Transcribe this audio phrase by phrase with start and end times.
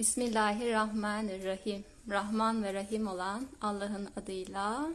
[0.00, 1.84] Bismillahirrahmanirrahim.
[2.10, 4.90] Rahman ve Rahim olan Allah'ın adıyla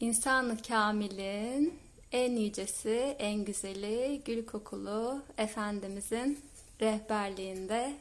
[0.00, 1.78] İnsan-ı Kamil'in
[2.12, 6.40] en yücesi, en güzeli, gül kokulu Efendimizin
[6.80, 7.96] rehberliğinde,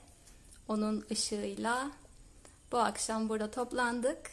[0.68, 1.91] onun ışığıyla
[2.71, 4.31] bu akşam burada toplandık.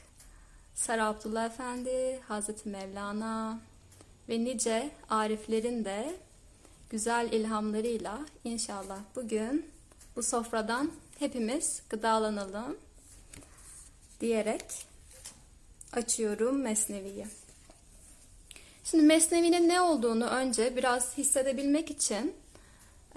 [0.74, 3.58] Sarı Abdullah Efendi, Hazreti Mevlana
[4.28, 6.16] ve nice ariflerin de
[6.90, 9.71] güzel ilhamlarıyla inşallah bugün
[10.16, 12.76] bu sofradan hepimiz gıdalanalım
[14.20, 14.64] diyerek
[15.92, 17.26] açıyorum Mesnevi'yi.
[18.84, 22.34] Şimdi Mesnevi'nin ne olduğunu önce biraz hissedebilmek için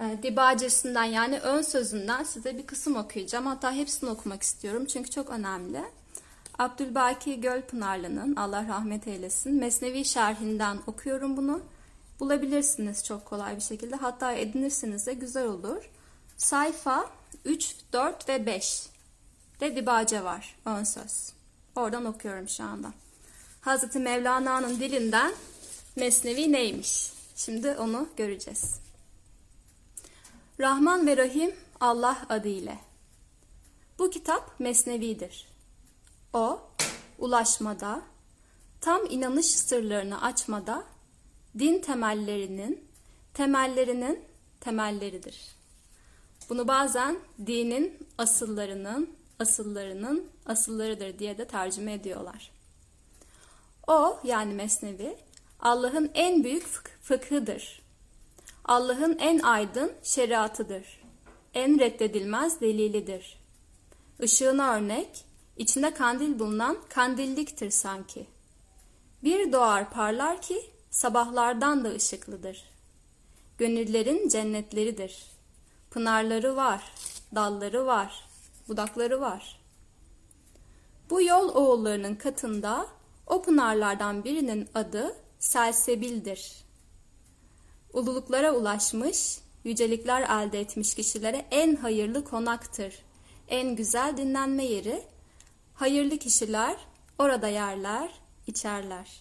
[0.00, 3.46] e, dibacesinden yani ön sözünden size bir kısım okuyacağım.
[3.46, 5.84] Hatta hepsini okumak istiyorum çünkü çok önemli.
[6.58, 11.60] Abdülbaki Gölpınarlı'nın Allah rahmet eylesin Mesnevi şerhinden okuyorum bunu.
[12.20, 13.96] Bulabilirsiniz çok kolay bir şekilde.
[13.96, 15.90] Hatta edinirsiniz de güzel olur.
[16.36, 17.10] Sayfa
[17.44, 18.86] 3, 4 ve 5
[19.60, 21.32] de dibace var ön söz.
[21.76, 22.92] Oradan okuyorum şu anda.
[23.60, 25.34] Hazreti Mevlana'nın dilinden
[25.96, 27.12] Mesnevi neymiş?
[27.36, 28.80] Şimdi onu göreceğiz.
[30.60, 32.76] Rahman ve Rahim Allah adıyla.
[33.98, 35.48] Bu kitap Mesnevidir.
[36.32, 36.60] O,
[37.18, 38.02] ulaşmada,
[38.80, 40.84] tam inanış sırlarını açmada,
[41.58, 42.84] din temellerinin,
[43.34, 44.24] temellerinin
[44.60, 45.55] temelleridir.
[46.48, 52.50] Bunu bazen dinin asıllarının, asıllarının asıllarıdır diye de tercüme ediyorlar.
[53.86, 55.16] O yani Mesnevi
[55.60, 56.66] Allah'ın en büyük
[57.02, 57.82] fıkhıdır.
[58.64, 61.02] Allah'ın en aydın şeriatıdır.
[61.54, 63.40] En reddedilmez delilidir.
[64.22, 65.24] Işığına örnek,
[65.56, 68.26] içinde kandil bulunan kandilliktir sanki.
[69.24, 72.64] Bir doğar parlar ki sabahlardan da ışıklıdır.
[73.58, 75.35] Gönüllerin cennetleridir.
[75.90, 76.92] Pınarları var,
[77.34, 78.24] dalları var,
[78.68, 79.60] budakları var.
[81.10, 82.86] Bu yol oğullarının katında
[83.26, 86.52] o pınarlardan birinin adı Selsebil'dir.
[87.92, 92.94] Ululuklara ulaşmış, yücelikler elde etmiş kişilere en hayırlı konaktır.
[93.48, 95.02] En güzel dinlenme yeri.
[95.74, 96.76] Hayırlı kişiler
[97.18, 98.10] orada yerler,
[98.46, 99.20] içerler.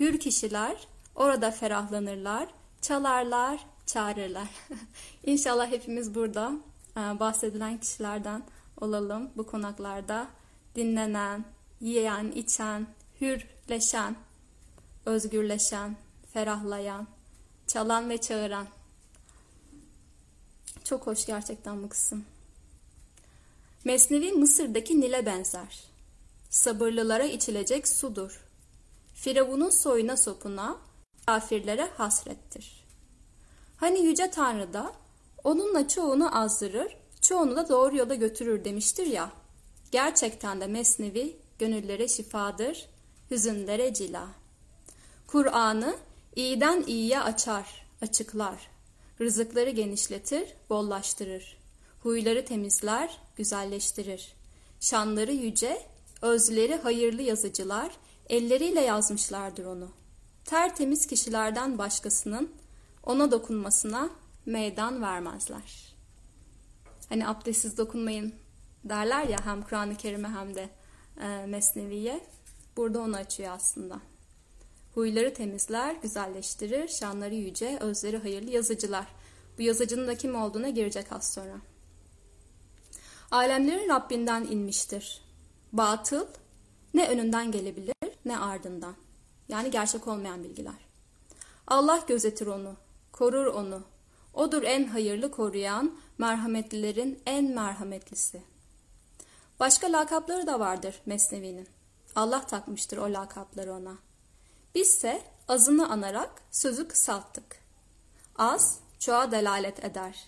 [0.00, 2.48] Hür kişiler orada ferahlanırlar,
[2.80, 4.48] çalarlar, çağırırlar.
[5.24, 6.52] İnşallah hepimiz burada
[6.96, 8.42] e, bahsedilen kişilerden
[8.80, 10.28] olalım bu konaklarda.
[10.76, 11.44] Dinlenen,
[11.80, 12.86] yiyen, içen,
[13.20, 14.16] hürleşen,
[15.06, 15.96] özgürleşen,
[16.32, 17.06] ferahlayan,
[17.66, 18.66] çalan ve çağıran.
[20.84, 22.24] Çok hoş gerçekten bu kısım.
[23.84, 25.84] Mesnevi Mısır'daki Nil'e benzer.
[26.50, 28.44] Sabırlılara içilecek sudur.
[29.14, 30.76] Firavun'un soyuna sopuna,
[31.26, 32.81] kafirlere hasrettir.
[33.82, 34.92] Hani Yüce Tanrı da
[35.44, 39.30] onunla çoğunu azdırır, çoğunu da doğru yola götürür demiştir ya.
[39.90, 42.86] Gerçekten de Mesnevi gönüllere şifadır,
[43.30, 44.26] hüzünlere cila.
[45.26, 45.96] Kur'an'ı
[46.36, 48.70] iyiden iyiye açar, açıklar.
[49.20, 51.58] Rızıkları genişletir, bollaştırır.
[52.02, 54.32] Huyları temizler, güzelleştirir.
[54.80, 55.82] Şanları yüce,
[56.20, 57.90] özleri hayırlı yazıcılar,
[58.28, 59.88] elleriyle yazmışlardır onu.
[60.44, 62.61] Tertemiz kişilerden başkasının
[63.02, 64.10] ona dokunmasına
[64.46, 65.94] meydan vermezler.
[67.08, 68.34] Hani abdestsiz dokunmayın
[68.84, 70.68] derler ya hem Kur'an-ı Kerim'e hem de
[71.20, 72.26] e, Mesnevi'ye.
[72.76, 74.00] Burada onu açıyor aslında.
[74.94, 79.06] Huyları temizler, güzelleştirir, şanları yüce, özleri hayırlı yazıcılar.
[79.58, 81.56] Bu yazıcının da kim olduğuna girecek az sonra.
[83.30, 85.22] Alemlerin Rabbinden inmiştir.
[85.72, 86.26] Batıl
[86.94, 88.94] ne önünden gelebilir ne ardından.
[89.48, 90.74] Yani gerçek olmayan bilgiler.
[91.66, 92.76] Allah gözetir onu,
[93.12, 93.82] korur onu.
[94.34, 98.42] Odur en hayırlı koruyan, merhametlilerin en merhametlisi.
[99.60, 101.68] Başka lakapları da vardır Mesnevi'nin.
[102.16, 103.94] Allah takmıştır o lakapları ona.
[104.74, 107.62] Bizse azını anarak sözü kısalttık.
[108.36, 110.26] Az çoğa delalet eder.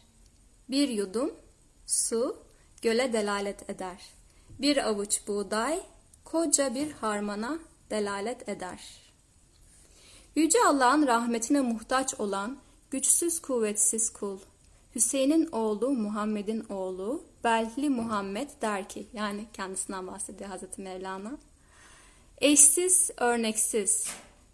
[0.69, 1.35] Bir yudum
[1.87, 2.37] su
[2.83, 4.11] göle delalet eder.
[4.59, 5.83] Bir avuç buğday
[6.25, 7.59] koca bir harmana
[7.91, 9.05] delalet eder.
[10.37, 12.59] Yüce Allah'ın rahmetine muhtaç olan
[12.95, 14.39] güçsüz kuvvetsiz kul,
[14.95, 21.39] Hüseyin'in oğlu Muhammed'in oğlu Belhli Muhammed der ki, yani kendisinden bahsediyor Hazreti Mevlana.
[22.39, 24.07] Eşsiz, örneksiz,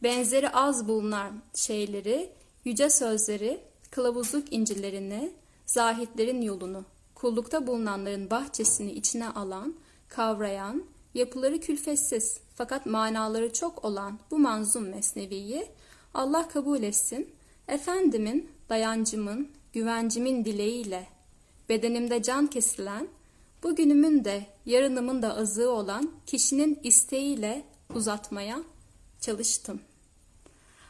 [0.03, 2.31] benzeri az bulunan şeyleri,
[2.65, 3.61] yüce sözleri,
[3.91, 5.33] kılavuzluk incilerini,
[5.67, 6.85] zahitlerin yolunu,
[7.15, 9.75] kullukta bulunanların bahçesini içine alan,
[10.09, 10.85] kavrayan,
[11.15, 15.67] yapıları külfetsiz fakat manaları çok olan bu manzum mesneviyi
[16.15, 17.35] Allah kabul etsin,
[17.71, 21.07] Efendimin, dayancımın, güvencimin dileğiyle
[21.69, 23.09] bedenimde can kesilen,
[23.63, 27.65] bugünümün de yarınımın da azığı olan kişinin isteğiyle
[27.95, 28.63] uzatmaya
[29.21, 29.81] çalıştım.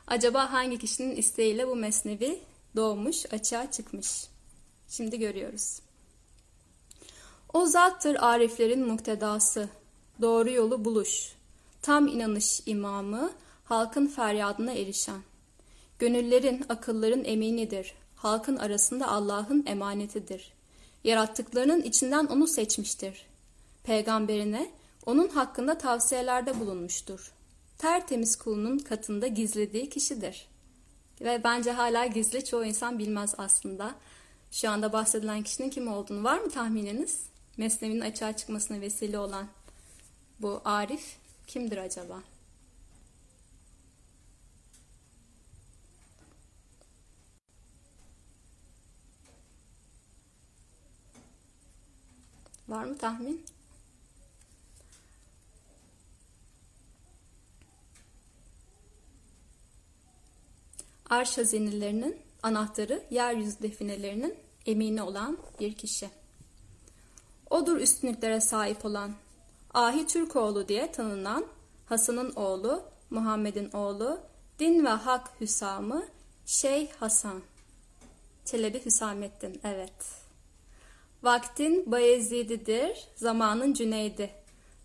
[0.07, 2.41] Acaba hangi kişinin isteğiyle bu mesnevi
[2.77, 4.25] doğmuş, açığa çıkmış?
[4.89, 5.81] Şimdi görüyoruz.
[7.53, 9.69] O zattır ariflerin muktedası,
[10.21, 11.33] doğru yolu buluş,
[11.83, 13.33] tam inanış imamı,
[13.65, 15.30] halkın feryadına erişen.
[16.01, 20.53] Gönüllerin, akılların eminidir, halkın arasında Allah'ın emanetidir.
[21.05, 23.27] Yarattıklarının içinden onu seçmiştir.
[23.85, 24.71] Peygamberine
[25.07, 27.33] onun hakkında tavsiyelerde bulunmuştur.
[27.79, 30.49] Tertemiz kulunun katında gizlediği kişidir.
[31.21, 33.95] Ve bence hala gizli çoğu insan bilmez aslında.
[34.51, 37.21] Şu anda bahsedilen kişinin kim olduğunu var mı tahmininiz?
[37.57, 39.47] Mesnevi'nin açığa çıkmasına vesile olan
[40.41, 41.17] bu Arif
[41.47, 42.30] kimdir acaba?
[52.71, 53.45] Var mı tahmin?
[61.11, 64.35] Arş hazinelerinin anahtarı yeryüzü definelerinin
[64.67, 66.11] emini olan bir kişi.
[67.51, 69.15] Odur üstünlüklere sahip olan,
[69.75, 71.47] Ahi Türkoğlu diye tanınan
[71.87, 74.21] Hasan'ın oğlu, Muhammed'in oğlu,
[74.59, 76.07] din ve hak Hüsamı,
[76.47, 77.43] Şeyh Hasan.
[78.45, 80.20] Çelebi Hüsamettin, evet.
[81.23, 84.31] Vaktin Bayezididir, zamanın Cüneydi.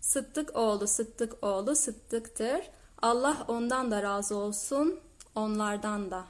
[0.00, 2.60] Sıddık oğlu, Sıddık oğlu, Sıddık'tır.
[3.02, 5.00] Allah ondan da razı olsun,
[5.34, 6.24] onlardan da.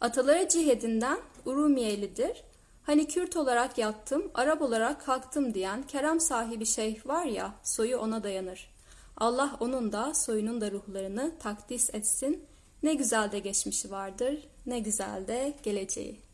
[0.00, 2.44] Ataları cihedinden Urumiyelidir.
[2.82, 8.22] Hani Kürt olarak yattım, Arap olarak kalktım diyen kerem sahibi şeyh var ya, soyu ona
[8.22, 8.70] dayanır.
[9.16, 12.44] Allah onun da soyunun da ruhlarını takdis etsin.
[12.82, 16.27] Ne güzel de geçmişi vardır, ne güzel de geleceği.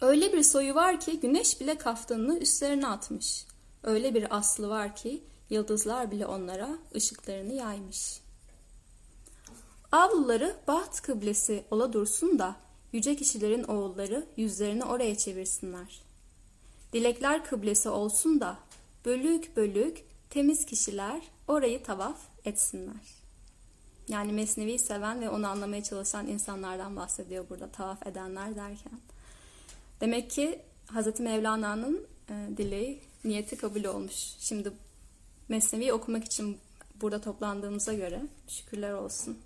[0.00, 3.46] Öyle bir soyu var ki güneş bile kaftanını üstlerine atmış.
[3.82, 8.20] Öyle bir aslı var ki yıldızlar bile onlara ışıklarını yaymış.
[9.92, 12.56] Avluları baht kıblesi ola dursun da
[12.92, 16.02] yüce kişilerin oğulları yüzlerini oraya çevirsinler.
[16.92, 18.58] Dilekler kıblesi olsun da
[19.04, 23.16] bölük bölük temiz kişiler orayı tavaf etsinler.
[24.08, 29.00] Yani Mesnevi seven ve onu anlamaya çalışan insanlardan bahsediyor burada tavaf edenler derken.
[30.00, 30.62] Demek ki
[30.94, 31.20] Hz.
[31.20, 34.14] Mevlana'nın e, dileği, niyeti kabul olmuş.
[34.38, 34.72] Şimdi
[35.48, 36.58] Mesnevi okumak için
[37.00, 39.38] burada toplandığımıza göre şükürler olsun.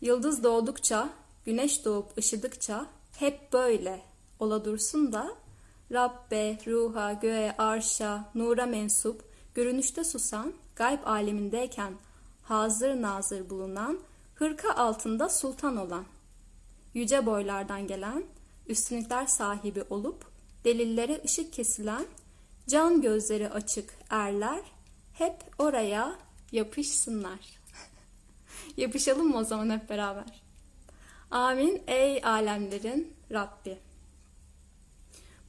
[0.00, 1.10] Yıldız doğdukça,
[1.44, 2.86] güneş doğup ışıdıkça
[3.18, 4.02] hep böyle
[4.38, 5.36] ola dursun da
[5.92, 9.24] Rabbe, ruha, göğe, arşa, nura mensup,
[9.54, 11.92] görünüşte susan, gayb alemindeyken
[12.42, 13.98] hazır nazır bulunan,
[14.34, 16.04] hırka altında sultan olan,
[16.94, 18.24] yüce boylardan gelen,
[18.70, 20.24] üstünlükler sahibi olup,
[20.64, 22.06] delillere ışık kesilen,
[22.68, 24.60] can gözleri açık erler,
[25.12, 26.18] hep oraya
[26.52, 27.60] yapışsınlar.''
[28.76, 30.42] Yapışalım mı o zaman hep beraber?
[31.30, 33.78] Amin ey alemlerin Rabbi.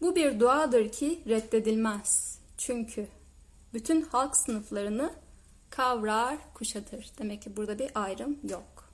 [0.02, 2.40] Bu bir duadır ki reddedilmez.
[2.58, 3.08] Çünkü
[3.74, 5.14] bütün halk sınıflarını
[5.70, 7.12] kavrar, kuşatır.
[7.20, 8.90] Demek ki burada bir ayrım yok.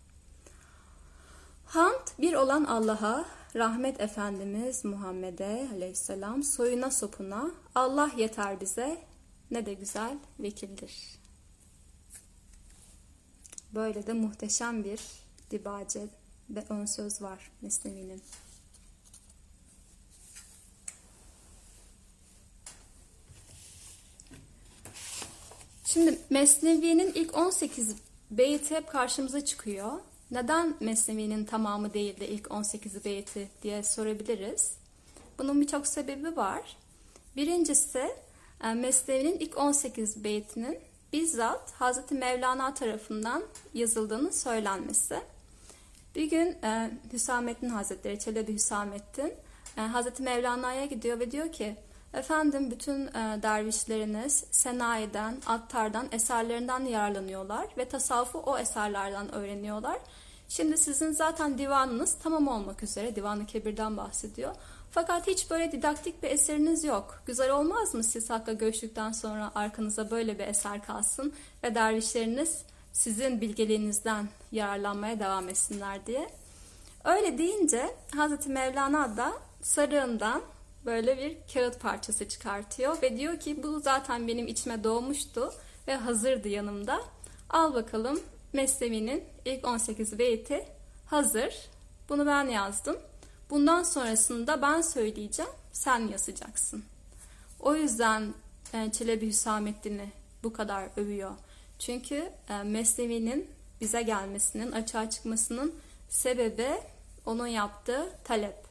[1.66, 3.26] Hamd bir olan Allah'a,
[3.58, 8.98] rahmet Efendimiz Muhammed'e aleyhisselam soyuna sopuna Allah yeter bize
[9.52, 11.20] ne de güzel vekildir.
[13.76, 15.02] Böyle de muhteşem bir
[15.52, 16.08] dibace
[16.50, 18.22] ve ön söz var Mesnevi'nin.
[25.86, 27.96] Şimdi Mesnevi'nin ilk 18
[28.32, 29.92] beyti hep karşımıza çıkıyor.
[30.32, 34.72] Neden Mesnevi'nin tamamı değil de ilk 18 beyti diye sorabiliriz.
[35.40, 36.78] Bunun birçok sebebi var.
[37.36, 38.10] Birincisi
[38.64, 40.80] e, Mesnevi'nin ilk 18 beytinin
[41.14, 43.44] bizzat Hazreti Mevlana tarafından
[43.74, 45.20] yazıldığını söylenmesi.
[46.16, 49.34] Bir gün e, Hüsamettin Hazretleri, Çelebi Hüsamettin
[49.78, 51.76] e, Hazreti Mevlana'ya gidiyor ve diyor ki
[52.18, 59.98] Efendim bütün e, dervişleriniz senayiden, attardan, eserlerinden yararlanıyorlar ve tasavvufu o eserlerden öğreniyorlar.
[60.50, 64.56] Şimdi sizin zaten divanınız tamam olmak üzere, Divan-ı Kebir'den bahsediyor.
[64.92, 67.22] Fakat hiç böyle didaktik bir eseriniz yok.
[67.26, 71.34] Güzel olmaz mı siz Hakk'a göçtükten sonra arkanıza böyle bir eser kalsın
[71.64, 72.62] ve dervişleriniz
[72.94, 76.30] sizin bilgeliğinizden yararlanmaya devam etsinler diye.
[77.04, 80.42] Öyle deyince Hazreti Mevlana da sarığından
[80.88, 85.54] böyle bir kağıt parçası çıkartıyor ve diyor ki bu zaten benim içime doğmuştu
[85.88, 87.02] ve hazırdı yanımda.
[87.50, 88.20] Al bakalım
[88.54, 90.66] Mesnevi'nin ilk 18 beyti
[91.06, 91.56] hazır.
[92.10, 92.98] Bunu ben yazdım.
[93.50, 96.84] Bundan sonrasında ben söyleyeceğim, sen yazacaksın.
[97.60, 98.34] O yüzden
[98.74, 100.12] e, Çelebi Hüsamettin'i
[100.44, 101.32] bu kadar övüyor.
[101.80, 103.50] Çünkü e, Mesnevi'nin
[103.82, 105.76] bize gelmesinin, açığa çıkmasının
[106.10, 106.70] sebebi
[107.26, 108.67] onun yaptığı talep.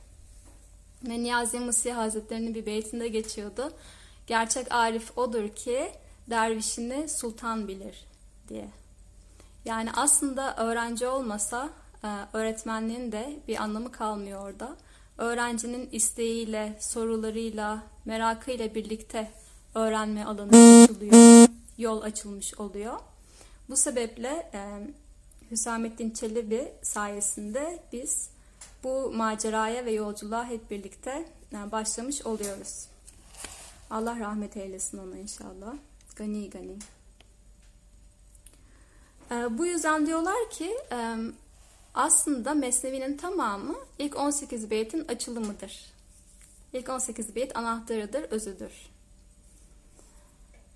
[1.08, 3.72] Ve Niyazi Mısih Hazretleri'nin bir beytinde geçiyordu.
[4.26, 5.90] Gerçek arif odur ki
[6.30, 8.04] dervişini sultan bilir
[8.48, 8.68] diye.
[9.64, 11.70] Yani aslında öğrenci olmasa
[12.04, 14.76] e, öğretmenliğin de bir anlamı kalmıyor orada.
[15.18, 19.30] Öğrencinin isteğiyle, sorularıyla, merakıyla birlikte
[19.74, 21.48] öğrenme alanı açılıyor,
[21.78, 22.98] yol açılmış oluyor.
[23.68, 24.60] Bu sebeple e,
[25.50, 28.28] Hüsamettin Çelebi sayesinde biz
[28.86, 32.88] bu maceraya ve yolculuğa hep birlikte e, başlamış oluyoruz.
[33.90, 35.74] Allah rahmet eylesin ona inşallah.
[36.16, 36.78] Gani gani.
[39.30, 41.16] E, bu yüzden diyorlar ki e,
[41.94, 45.92] aslında Mesnevi'nin tamamı ilk 18 beytin açılımıdır.
[46.72, 48.72] İlk 18 beyt anahtarıdır, özüdür.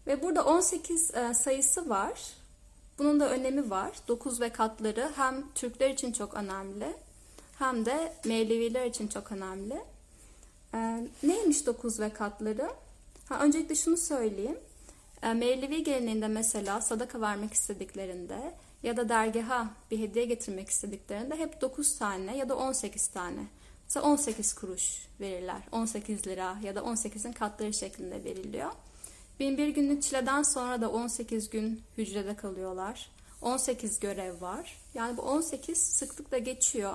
[0.07, 2.33] Ve burada 18 e, sayısı var.
[2.99, 3.93] Bunun da önemi var.
[4.09, 6.97] 9 ve katları hem Türkler için çok önemli
[7.61, 9.81] hem de Mevleviler için çok önemli.
[10.75, 10.79] E,
[11.23, 12.71] neymiş 9 ve katları?
[13.29, 14.59] Ha, öncelikle şunu söyleyeyim.
[15.23, 21.61] E, Mevlevi geleneğinde mesela sadaka vermek istediklerinde ya da dergaha bir hediye getirmek istediklerinde hep
[21.61, 23.47] 9 tane ya da 18 tane.
[23.85, 25.62] Mesela 18 kuruş verirler.
[25.73, 28.71] 18 lira ya da 18'in katları şeklinde veriliyor.
[29.40, 33.11] Binbir günlük çileden sonra da 18 gün hücrede kalıyorlar.
[33.43, 34.76] 18 görev var.
[34.95, 36.95] Yani bu 18 sıklıkla geçiyor.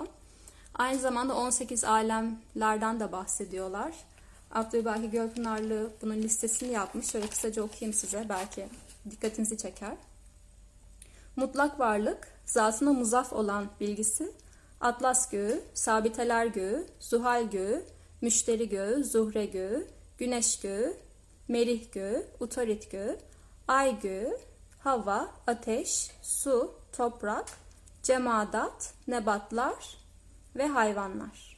[0.76, 3.94] Aynı zamanda 18 alemlerden de bahsediyorlar.
[4.52, 7.12] Abdülbaki Gölpınarlı bunun listesini yapmış.
[7.12, 8.26] Şöyle kısaca okuyayım size.
[8.30, 8.68] Belki
[9.12, 9.98] dikkatinizi çeker.
[11.36, 14.32] Mutlak varlık, zatına muzaf olan bilgisi,
[14.82, 17.86] Atlas göğü, Sabiteler göğü, Zuhal göğü,
[18.22, 20.98] Müşteri göğü, Zuhre göğü, Güneş göğü,
[21.48, 23.20] Merih göğü, Utarit göğü,
[23.68, 24.38] Ay göğü,
[24.80, 27.46] hava, ateş, su, toprak,
[28.04, 30.05] cemadat, nebatlar
[30.56, 31.58] ve hayvanlar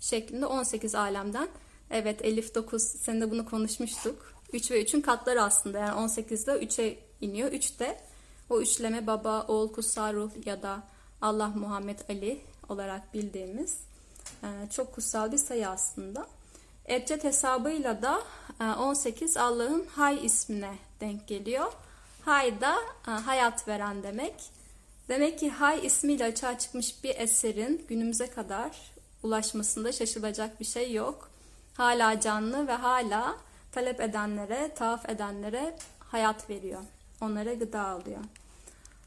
[0.00, 1.48] şeklinde 18 alemden
[1.90, 4.34] evet Elif 9 seninle bunu konuşmuştuk.
[4.52, 7.52] 3 ve 3'ün katları aslında yani 18'de 3'e iniyor.
[7.52, 8.00] 3 de
[8.50, 10.82] o üçleme baba, oğul, kutsal ruh ya da
[11.20, 13.78] Allah, Muhammed, Ali olarak bildiğimiz
[14.70, 16.26] çok kutsal bir sayı aslında.
[16.88, 18.22] Ebced hesabıyla da
[18.78, 21.72] 18 Allah'ın Hay ismine denk geliyor.
[22.24, 24.34] Hay da hayat veren demek.
[25.08, 31.30] Demek ki Hay ismiyle açığa çıkmış bir eserin günümüze kadar ulaşmasında şaşılacak bir şey yok.
[31.74, 33.36] Hala canlı ve hala
[33.72, 36.82] talep edenlere, tavaf edenlere hayat veriyor.
[37.20, 38.20] Onlara gıda alıyor.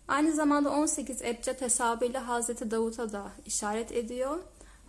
[0.07, 4.39] Aynı zamanda 18 Ebced hesabıyla Hazreti Davut'a da işaret ediyor.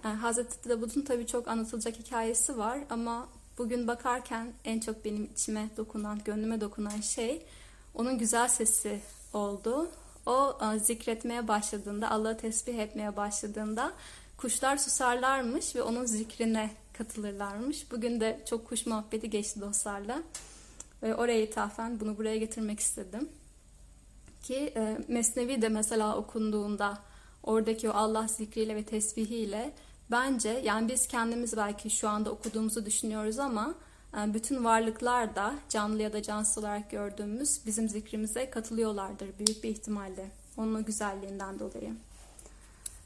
[0.04, 3.28] Yani Hazreti Davud'un tabii çok anlatılacak hikayesi var ama
[3.59, 7.47] bugün bakarken en çok benim içime dokunan, gönlüme dokunan şey
[7.95, 9.00] onun güzel sesi
[9.33, 9.90] oldu.
[10.26, 13.92] O e, zikretmeye başladığında, Allah'ı tesbih etmeye başladığında
[14.36, 17.90] kuşlar susarlarmış ve onun zikrine katılırlarmış.
[17.90, 20.22] Bugün de çok kuş muhabbeti geçti dostlarla.
[21.02, 23.28] Ve oraya ithafen bunu buraya getirmek istedim.
[24.42, 26.98] Ki e, Mesnevi de mesela okunduğunda
[27.42, 29.72] oradaki o Allah zikriyle ve tesbihiyle
[30.10, 33.74] bence yani biz kendimiz belki şu anda okuduğumuzu düşünüyoruz ama
[34.14, 40.31] bütün varlıklar da canlı ya da cansız olarak gördüğümüz bizim zikrimize katılıyorlardır büyük bir ihtimalle.
[40.57, 41.95] Onun güzelliğinden dolayı.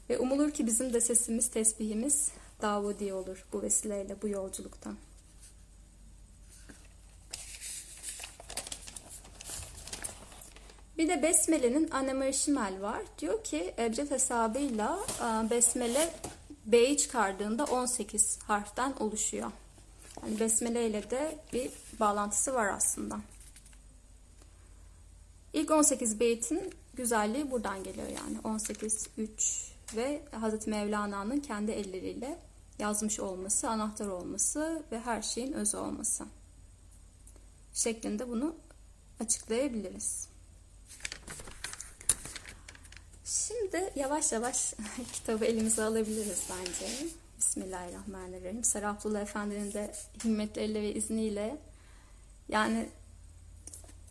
[0.09, 4.97] Ve umulur ki bizim de sesimiz, tesbihimiz Davudi olur bu vesileyle, bu yolculuktan.
[10.97, 13.01] Bir de Besmele'nin Annemar var.
[13.19, 16.13] Diyor ki Ebced hesabıyla e, Besmele
[16.65, 19.51] B'yi çıkardığında 18 harften oluşuyor.
[20.27, 23.19] Yani Besmele ile de bir bağlantısı var aslında.
[25.53, 28.39] İlk 18 beytin güzelliği buradan geliyor yani.
[28.43, 32.39] 18, 3 ve Hazreti Mevlana'nın kendi elleriyle
[32.79, 36.25] yazmış olması, anahtar olması ve her şeyin özü olması
[37.73, 38.55] şeklinde bunu
[39.19, 40.27] açıklayabiliriz.
[43.25, 44.73] Şimdi yavaş yavaş
[45.13, 47.07] kitabı elimize alabiliriz bence.
[47.47, 48.63] Bismillahirrahmanirrahim.
[48.63, 49.91] Serafullah Efendi'nin de
[50.23, 51.57] himmetleriyle ve izniyle
[52.49, 52.89] yani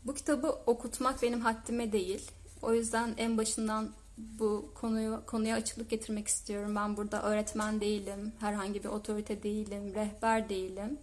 [0.04, 2.30] bu kitabı okutmak benim haddime değil.
[2.62, 6.76] O yüzden en başından bu konuyu konuya açıklık getirmek istiyorum.
[6.76, 10.98] Ben burada öğretmen değilim, herhangi bir otorite değilim, rehber değilim.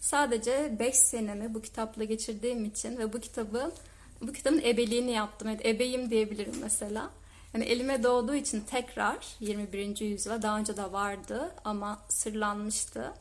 [0.00, 3.72] Sadece 5 senemi bu kitapla geçirdiğim için ve bu kitabı
[4.20, 5.48] bu kitabın ebeliğini yaptım.
[5.48, 7.10] Evet, ebeyim diyebilirim mesela.
[7.54, 10.00] Yani elime doğduğu için tekrar 21.
[10.00, 13.12] yüzyıla daha önce de vardı ama sırlanmıştı.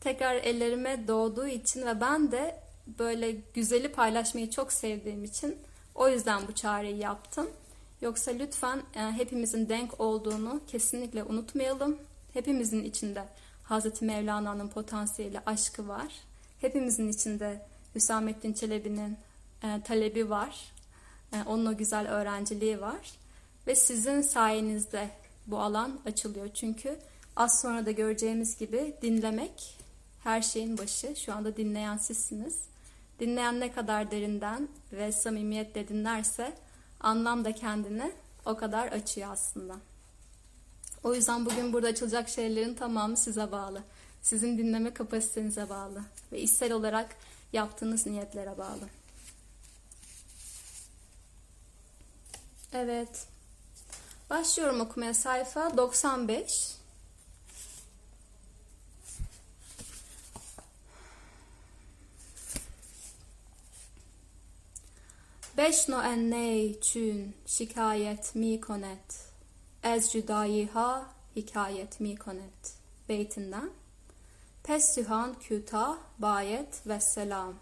[0.00, 2.60] Tekrar ellerime doğduğu için ve ben de
[2.98, 5.58] böyle güzeli paylaşmayı çok sevdiğim için
[5.94, 7.46] o yüzden bu çağrıyı yaptım.
[8.00, 11.98] Yoksa lütfen e, hepimizin denk olduğunu kesinlikle unutmayalım.
[12.32, 13.24] Hepimizin içinde
[13.64, 16.12] Hazreti Mevlana'nın potansiyeli, aşkı var.
[16.60, 17.62] Hepimizin içinde
[17.94, 19.16] Hüsamettin Çelebi'nin
[19.62, 20.72] e, talebi var.
[21.32, 23.12] E, onun o güzel öğrenciliği var.
[23.68, 25.10] Ve sizin sayenizde
[25.46, 26.48] bu alan açılıyor.
[26.54, 26.98] Çünkü
[27.36, 29.76] az sonra da göreceğimiz gibi dinlemek
[30.24, 31.16] her şeyin başı.
[31.16, 32.60] Şu anda dinleyen sizsiniz.
[33.20, 36.52] Dinleyen ne kadar derinden ve samimiyetle dinlerse
[37.00, 38.12] anlam da kendini
[38.46, 39.76] o kadar açıyor aslında.
[41.04, 43.82] O yüzden bugün burada açılacak şeylerin tamamı size bağlı.
[44.22, 47.16] Sizin dinleme kapasitenize bağlı ve içsel olarak
[47.52, 48.88] yaptığınız niyetlere bağlı.
[52.72, 53.28] Evet.
[54.29, 56.73] Başlıyorum okumaya sayfa 95.
[65.57, 69.13] بشنو ان نی چون شکایت می کند
[69.83, 71.05] از جدایی ها
[71.35, 72.61] hikayet mi konet
[73.09, 73.69] beytinden
[74.63, 77.53] Pes sühan kütah bayet ve selam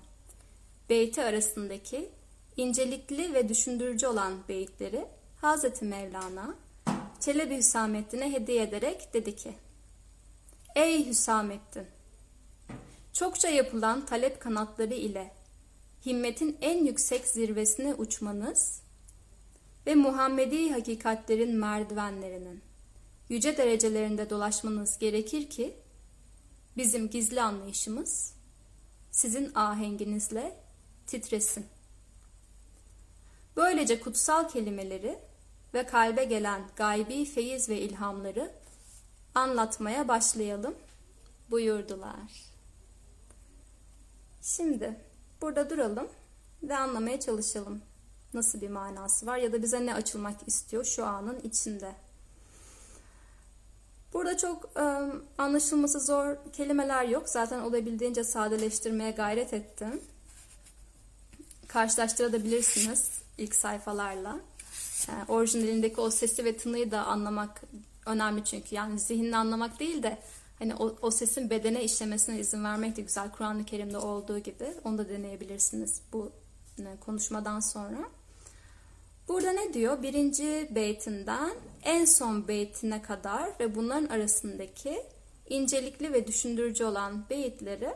[0.89, 2.09] beyti arasındaki
[2.57, 5.05] incelikli ve düşündürücü olan beyitleri
[5.46, 6.54] Hazreti Mevlana
[7.20, 9.54] Çelebi Hüsamettin'e hediye ederek dedi ki
[10.74, 11.86] Ey Hüsamettin!
[13.12, 15.30] Çokça yapılan talep kanatları ile
[16.06, 18.82] himmetin en yüksek zirvesine uçmanız
[19.86, 22.62] ve Muhammedi hakikatlerin merdivenlerinin
[23.28, 25.76] yüce derecelerinde dolaşmanız gerekir ki
[26.76, 28.34] bizim gizli anlayışımız
[29.10, 30.56] sizin ahenginizle
[31.06, 31.66] titresin.
[33.56, 35.25] Böylece kutsal kelimeleri
[35.76, 38.52] ve kalbe gelen gaybi feyiz ve ilhamları
[39.34, 40.74] anlatmaya başlayalım
[41.50, 42.50] buyurdular.
[44.42, 45.00] Şimdi
[45.40, 46.08] burada duralım
[46.62, 47.82] ve anlamaya çalışalım.
[48.34, 51.94] Nasıl bir manası var ya da bize ne açılmak istiyor şu anın içinde.
[54.12, 54.84] Burada çok e,
[55.38, 57.28] anlaşılması zor kelimeler yok.
[57.28, 60.00] Zaten olabildiğince sadeleştirmeye gayret ettim.
[61.68, 64.40] Karşılaştırabilirsiniz ilk sayfalarla.
[65.08, 67.62] Yani orijinalindeki o sesi ve tınıyı da anlamak
[68.06, 68.74] önemli çünkü.
[68.74, 70.18] Yani zihinle anlamak değil de
[70.58, 73.30] hani o, o sesin bedene işlemesine izin vermek de güzel.
[73.32, 76.32] Kur'an-ı Kerim'de olduğu gibi onu da deneyebilirsiniz bu
[77.00, 78.08] konuşmadan sonra.
[79.28, 80.02] Burada ne diyor?
[80.02, 81.50] Birinci beytinden
[81.82, 85.02] en son beytine kadar ve bunların arasındaki
[85.48, 87.90] incelikli ve düşündürücü olan beyitleri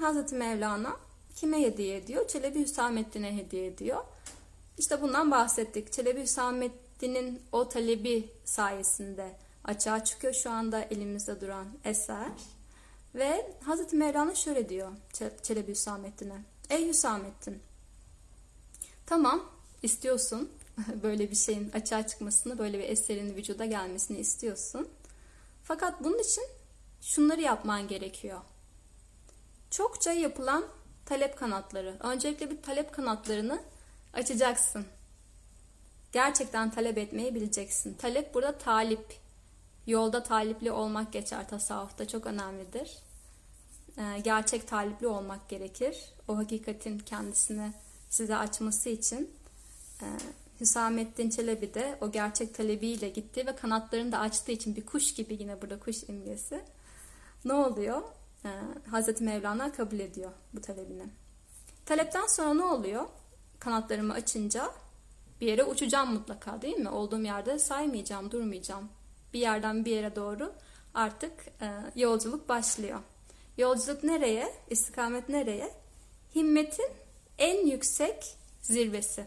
[0.00, 0.96] Hazreti Mevlana
[1.36, 2.28] kime hediye ediyor?
[2.28, 4.04] Çelebi Hüsamettin'e hediye ediyor.
[4.78, 5.92] İşte bundan bahsettik.
[5.92, 12.28] Çelebi Hüsamettin'in o talebi sayesinde açığa çıkıyor şu anda elimizde duran eser.
[13.14, 14.92] Ve Hazreti Mevlana şöyle diyor
[15.42, 16.42] Çelebi Hüsamettin'e.
[16.70, 17.62] Ey Hüsamettin,
[19.06, 19.50] tamam
[19.82, 20.50] istiyorsun
[21.02, 24.88] böyle bir şeyin açığa çıkmasını, böyle bir eserin vücuda gelmesini istiyorsun.
[25.64, 26.44] Fakat bunun için
[27.02, 28.40] şunları yapman gerekiyor.
[29.70, 30.64] Çokça yapılan
[31.06, 31.96] talep kanatları.
[32.00, 33.62] Öncelikle bir talep kanatlarını
[34.12, 34.86] açacaksın.
[36.12, 37.94] Gerçekten talep etmeyi bileceksin.
[37.94, 39.22] Talep burada talip.
[39.86, 42.98] Yolda talipli olmak geçer tasavvufta çok önemlidir.
[43.98, 45.96] Ee, gerçek talipli olmak gerekir.
[46.28, 47.72] O hakikatin kendisini
[48.10, 49.30] size açması için.
[50.02, 50.06] Ee,
[50.60, 55.36] Hüsamettin Çelebi de o gerçek talebiyle gitti ve kanatlarını da açtığı için bir kuş gibi
[55.40, 56.64] yine burada kuş imgesi.
[57.44, 58.02] Ne oluyor?
[58.44, 58.48] Ee,
[58.90, 61.06] Hazreti Mevlana kabul ediyor bu talebini.
[61.86, 63.06] Talepten sonra ne oluyor?
[63.62, 64.70] Kanatlarımı açınca
[65.40, 66.88] bir yere uçacağım mutlaka değil mi?
[66.88, 68.88] Olduğum yerde saymayacağım, durmayacağım.
[69.34, 70.52] Bir yerden bir yere doğru
[70.94, 73.00] artık e, yolculuk başlıyor.
[73.58, 74.54] Yolculuk nereye?
[74.70, 75.74] İstikamet nereye?
[76.34, 76.88] Himmetin
[77.38, 79.26] en yüksek zirvesi.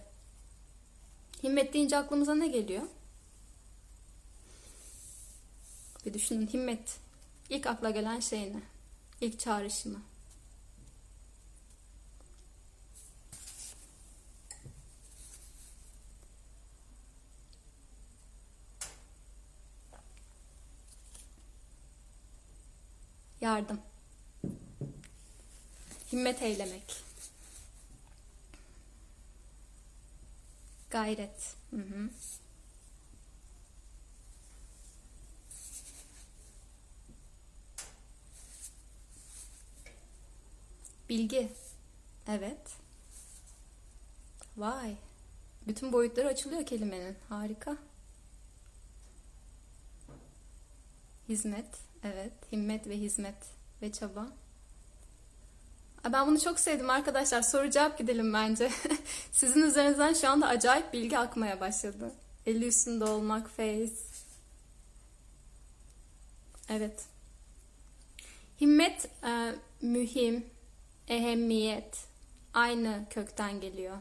[1.43, 2.83] Himmet deyince aklımıza ne geliyor?
[6.05, 6.97] Bir düşünün himmet.
[7.49, 8.61] İlk akla gelen şey ne?
[9.21, 10.01] İlk çağrışımı.
[23.45, 23.79] yardım.
[26.11, 27.03] Himmet eylemek.
[30.89, 31.55] Gayret.
[31.71, 32.09] Hı hı.
[41.09, 41.51] Bilgi.
[42.27, 42.75] Evet.
[44.57, 44.95] Vay.
[45.67, 47.17] Bütün boyutları açılıyor kelimenin.
[47.29, 47.77] Harika.
[51.29, 51.65] Hizmet
[52.05, 52.33] evet.
[52.51, 53.35] Himmet ve hizmet
[53.81, 54.27] ve çaba.
[56.13, 57.41] Ben bunu çok sevdim arkadaşlar.
[57.41, 58.71] Soru cevap gidelim bence.
[59.31, 62.11] Sizin üzerinizden şu anda acayip bilgi akmaya başladı.
[62.45, 63.93] Eli üstünde olmak, face.
[66.69, 67.05] Evet.
[68.61, 70.45] Himmet e, mühim,
[71.07, 71.97] ehemmiyet
[72.53, 73.97] aynı kökten geliyor.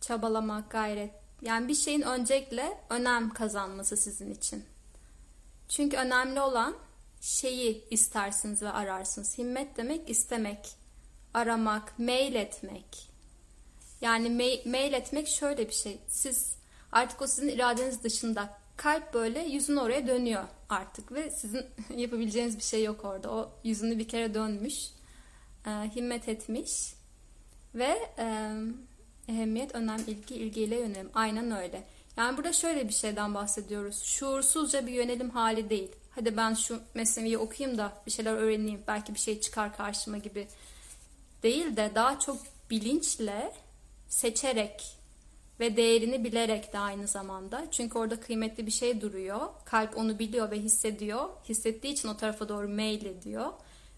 [0.00, 1.10] Çabalamak, gayret.
[1.42, 4.64] Yani bir şeyin öncelikle önem kazanması sizin için.
[5.68, 6.76] Çünkü önemli olan
[7.20, 9.38] şeyi istersiniz ve ararsınız.
[9.38, 10.68] Himmet demek istemek,
[11.34, 13.08] aramak, mail etmek.
[14.00, 14.30] Yani
[14.66, 15.98] mail, etmek şöyle bir şey.
[16.08, 16.56] Siz
[16.92, 22.62] artık o sizin iradeniz dışında kalp böyle yüzün oraya dönüyor artık ve sizin yapabileceğiniz bir
[22.62, 23.30] şey yok orada.
[23.30, 24.90] O yüzünü bir kere dönmüş,
[25.66, 26.94] e, himmet etmiş
[27.74, 28.52] ve e,
[29.28, 31.10] ehemmiyet, önem, ilgi, ilgiyle yönelim.
[31.14, 31.84] Aynen öyle.
[32.18, 34.02] Yani burada şöyle bir şeyden bahsediyoruz.
[34.02, 35.88] Şuursuzca bir yönelim hali değil.
[36.10, 38.82] Hadi ben şu mesneviyi okuyayım da bir şeyler öğreneyim.
[38.88, 40.48] Belki bir şey çıkar karşıma gibi
[41.42, 42.36] değil de daha çok
[42.70, 43.52] bilinçle
[44.08, 44.96] seçerek
[45.60, 47.66] ve değerini bilerek de aynı zamanda.
[47.70, 49.40] Çünkü orada kıymetli bir şey duruyor.
[49.64, 51.28] Kalp onu biliyor ve hissediyor.
[51.48, 53.52] Hissettiği için o tarafa doğru mail ediyor.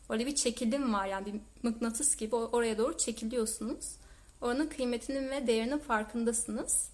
[0.08, 3.96] Öyle bir çekilim var yani bir mıknatıs gibi oraya doğru çekiliyorsunuz.
[4.40, 6.90] Oranın kıymetinin ve değerinin farkındasınız.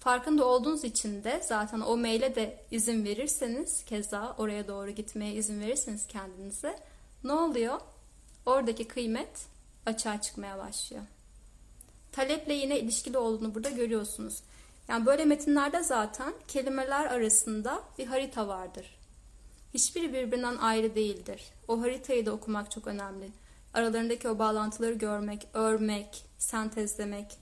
[0.00, 5.60] Farkında olduğunuz için de zaten o maile de izin verirseniz keza oraya doğru gitmeye izin
[5.60, 6.78] verirseniz kendinize
[7.24, 7.80] ne oluyor?
[8.46, 9.46] Oradaki kıymet
[9.86, 11.02] açığa çıkmaya başlıyor.
[12.12, 14.42] Taleple yine ilişkili olduğunu burada görüyorsunuz.
[14.88, 18.98] Yani böyle metinlerde zaten kelimeler arasında bir harita vardır.
[19.74, 21.42] Hiçbiri birbirinden ayrı değildir.
[21.68, 23.30] O haritayı da okumak çok önemli.
[23.74, 27.38] Aralarındaki o bağlantıları görmek, örmek, sentezlemek,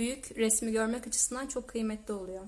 [0.00, 2.44] büyük resmi görmek açısından çok kıymetli oluyor.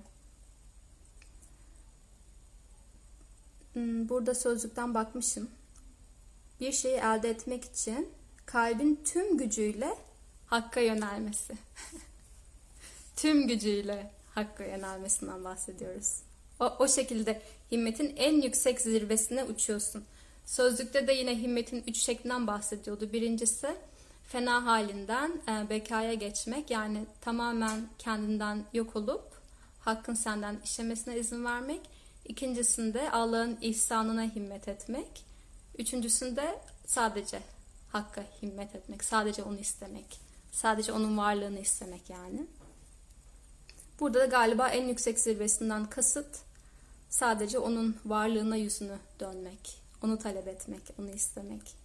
[3.72, 5.50] Hmm, burada sözlükten bakmışım.
[6.60, 8.08] Bir şeyi elde etmek için
[8.46, 9.98] kalbin tüm gücüyle
[10.46, 11.54] hakka yönelmesi.
[13.16, 16.22] tüm gücüyle hakka yönelmesinden bahsediyoruz.
[16.60, 20.04] O, o şekilde himmetin en yüksek zirvesine uçuyorsun.
[20.46, 23.12] Sözlükte de yine himmetin üç şeklinden bahsediyordu.
[23.12, 23.76] Birincisi
[24.32, 29.22] fena halinden e, bekaya geçmek yani tamamen kendinden yok olup
[29.80, 31.80] hakkın senden işlemesine izin vermek.
[32.24, 35.24] İkincisinde Allah'ın ihsanına himmet etmek.
[35.78, 37.42] Üçüncüsünde sadece
[37.92, 40.20] Hakka himmet etmek, sadece onu istemek,
[40.52, 42.46] sadece onun varlığını istemek yani.
[44.00, 46.38] Burada da galiba en yüksek zirvesinden kasıt
[47.10, 51.81] sadece onun varlığına yüzünü dönmek, onu talep etmek, onu istemek.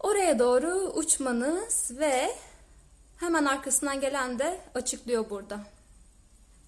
[0.00, 2.30] Oraya doğru uçmanız ve
[3.16, 5.60] hemen arkasından gelen de açıklıyor burada.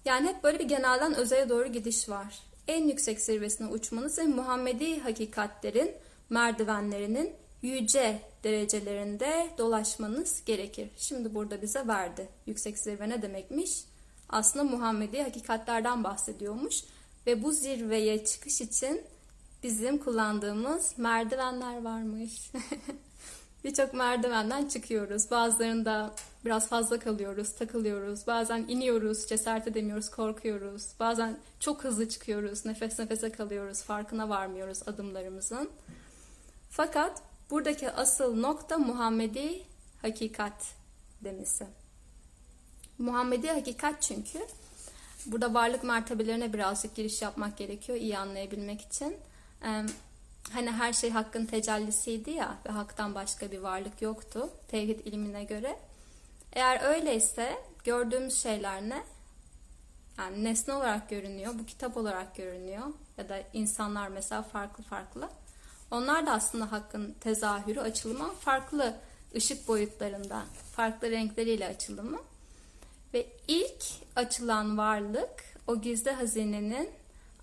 [0.05, 2.39] Yani hep böyle bir genelden özeye doğru gidiş var.
[2.67, 5.91] En yüksek zirvesine uçmanız ve Muhammedi hakikatlerin
[6.29, 10.89] merdivenlerinin yüce derecelerinde dolaşmanız gerekir.
[10.97, 12.29] Şimdi burada bize verdi.
[12.45, 13.83] Yüksek zirve ne demekmiş?
[14.29, 16.83] Aslında Muhammedi hakikatlerden bahsediyormuş.
[17.27, 19.01] Ve bu zirveye çıkış için
[19.63, 22.51] bizim kullandığımız merdivenler varmış.
[23.63, 25.31] Birçok merdivenden çıkıyoruz.
[25.31, 26.13] Bazılarında
[26.45, 28.27] biraz fazla kalıyoruz, takılıyoruz.
[28.27, 30.87] Bazen iniyoruz, cesaret edemiyoruz, korkuyoruz.
[30.99, 35.69] Bazen çok hızlı çıkıyoruz, nefes nefese kalıyoruz, farkına varmıyoruz adımlarımızın.
[36.69, 39.63] Fakat Buradaki asıl nokta Muhammedi
[40.01, 40.73] hakikat
[41.23, 41.67] demesi.
[42.97, 44.39] Muhammedi hakikat çünkü
[45.25, 49.17] burada varlık mertebelerine birazcık giriş yapmak gerekiyor iyi anlayabilmek için.
[50.53, 55.79] Hani her şey hakkın tecellisiydi ya ve haktan başka bir varlık yoktu tevhid ilmine göre.
[56.53, 59.03] Eğer öyleyse gördüğümüz şeyler ne?
[60.17, 62.83] Yani nesne olarak görünüyor, bu kitap olarak görünüyor
[63.17, 65.29] ya da insanlar mesela farklı farklı.
[65.91, 68.95] Onlar da aslında hakkın tezahürü, açılımı farklı
[69.35, 70.43] ışık boyutlarında,
[70.75, 72.19] farklı renkleriyle açılımı.
[73.13, 73.83] Ve ilk
[74.15, 76.89] açılan varlık o gizli hazinenin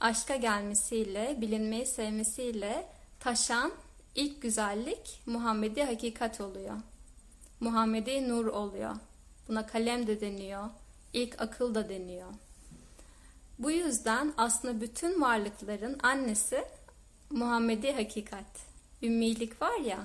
[0.00, 2.86] aşka gelmesiyle, bilinmeyi sevmesiyle
[3.26, 3.72] taşan
[4.14, 6.74] ilk güzellik Muhammedi hakikat oluyor.
[7.60, 8.96] Muhammedi nur oluyor.
[9.48, 10.64] Buna kalem de deniyor,
[11.12, 12.28] ilk akıl da deniyor.
[13.58, 16.64] Bu yüzden aslında bütün varlıkların annesi
[17.30, 18.44] Muhammedi hakikat.
[19.02, 19.98] Ümmilik var ya,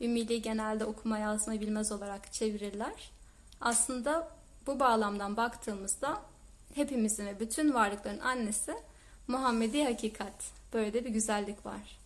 [0.00, 3.10] ümmiliği genelde okuma yazma bilmez olarak çevirirler.
[3.60, 4.28] Aslında
[4.66, 6.22] bu bağlamdan baktığımızda
[6.74, 8.74] hepimizin ve bütün varlıkların annesi
[9.28, 10.44] Muhammedi hakikat.
[10.72, 12.01] Böyle de bir güzellik var.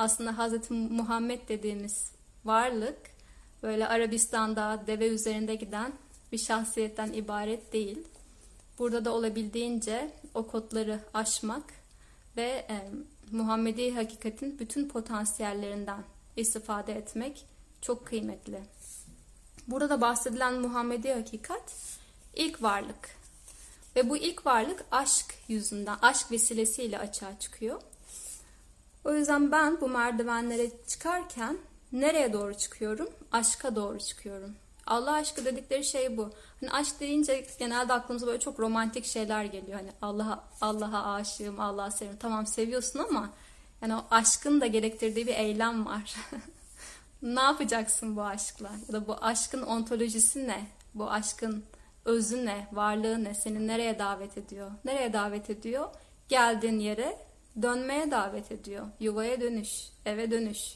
[0.00, 0.70] Aslında Hz.
[0.70, 2.12] Muhammed dediğimiz
[2.44, 2.98] varlık
[3.62, 5.92] böyle Arabistan'da deve üzerinde giden
[6.32, 7.98] bir şahsiyetten ibaret değil.
[8.78, 11.62] Burada da olabildiğince o kodları aşmak
[12.36, 12.66] ve
[13.30, 16.02] Muhammedi hakikatin bütün potansiyellerinden
[16.36, 17.46] istifade etmek
[17.80, 18.60] çok kıymetli.
[19.68, 21.74] Burada da bahsedilen Muhammedi hakikat
[22.34, 23.16] ilk varlık.
[23.96, 27.82] Ve bu ilk varlık aşk yüzünden, aşk vesilesiyle açığa çıkıyor.
[29.04, 31.58] O yüzden ben bu merdivenlere çıkarken
[31.92, 33.08] nereye doğru çıkıyorum?
[33.32, 34.54] Aşka doğru çıkıyorum.
[34.86, 36.30] Allah aşkı dedikleri şey bu.
[36.60, 39.78] Hani aşk deyince genelde aklımıza böyle çok romantik şeyler geliyor.
[39.78, 42.18] Hani Allah'a Allah'a aşığım, Allah'a seviyorum.
[42.22, 43.30] Tamam seviyorsun ama
[43.82, 46.14] yani o aşkın da gerektirdiği bir eylem var.
[47.22, 48.70] ne yapacaksın bu aşkla?
[48.88, 50.66] Ya da bu aşkın ontolojisi ne?
[50.94, 51.64] Bu aşkın
[52.04, 52.68] özü ne?
[52.72, 53.34] Varlığı ne?
[53.34, 54.70] Seni nereye davet ediyor?
[54.84, 55.88] Nereye davet ediyor?
[56.28, 57.29] Geldiğin yere
[57.62, 58.86] dönmeye davet ediyor.
[59.00, 60.74] Yuvaya dönüş, eve dönüş.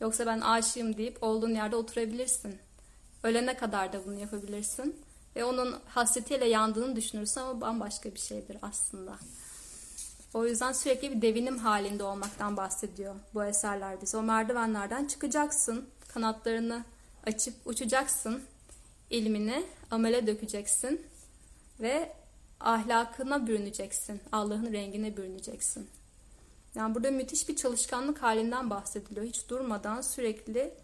[0.00, 2.58] Yoksa ben aşığım deyip olduğun yerde oturabilirsin.
[3.22, 4.96] Ölene kadar da bunu yapabilirsin.
[5.36, 9.18] Ve onun hasretiyle yandığını düşünürsen o bambaşka bir şeydir aslında.
[10.34, 14.16] O yüzden sürekli bir devinim halinde olmaktan bahsediyor bu eserler bize.
[14.16, 16.84] O merdivenlerden çıkacaksın, kanatlarını
[17.26, 18.42] açıp uçacaksın,
[19.10, 21.06] ilmini amele dökeceksin
[21.80, 22.12] ve
[22.60, 25.88] ahlakına bürüneceksin, Allah'ın rengine bürüneceksin.
[26.74, 29.26] Yani burada müthiş bir çalışkanlık halinden bahsediliyor.
[29.26, 30.74] Hiç durmadan sürekli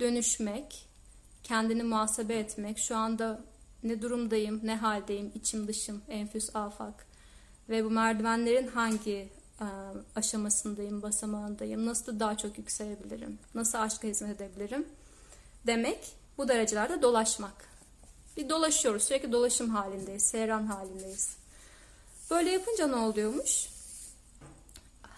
[0.00, 0.88] dönüşmek,
[1.42, 3.44] kendini muhasebe etmek, şu anda
[3.82, 7.06] ne durumdayım, ne haldeyim, içim dışım, enfüs afak.
[7.68, 9.28] Ve bu merdivenlerin hangi
[9.60, 9.66] e,
[10.16, 14.86] aşamasındayım, basamağındayım, nasıl daha çok yükselebilirim, nasıl aşka hizmet edebilirim?
[15.66, 15.98] Demek
[16.38, 17.71] bu derecelerde dolaşmak.
[18.36, 21.36] Bir dolaşıyoruz, sürekli dolaşım halindeyiz, seyran halindeyiz.
[22.30, 23.68] Böyle yapınca ne oluyormuş?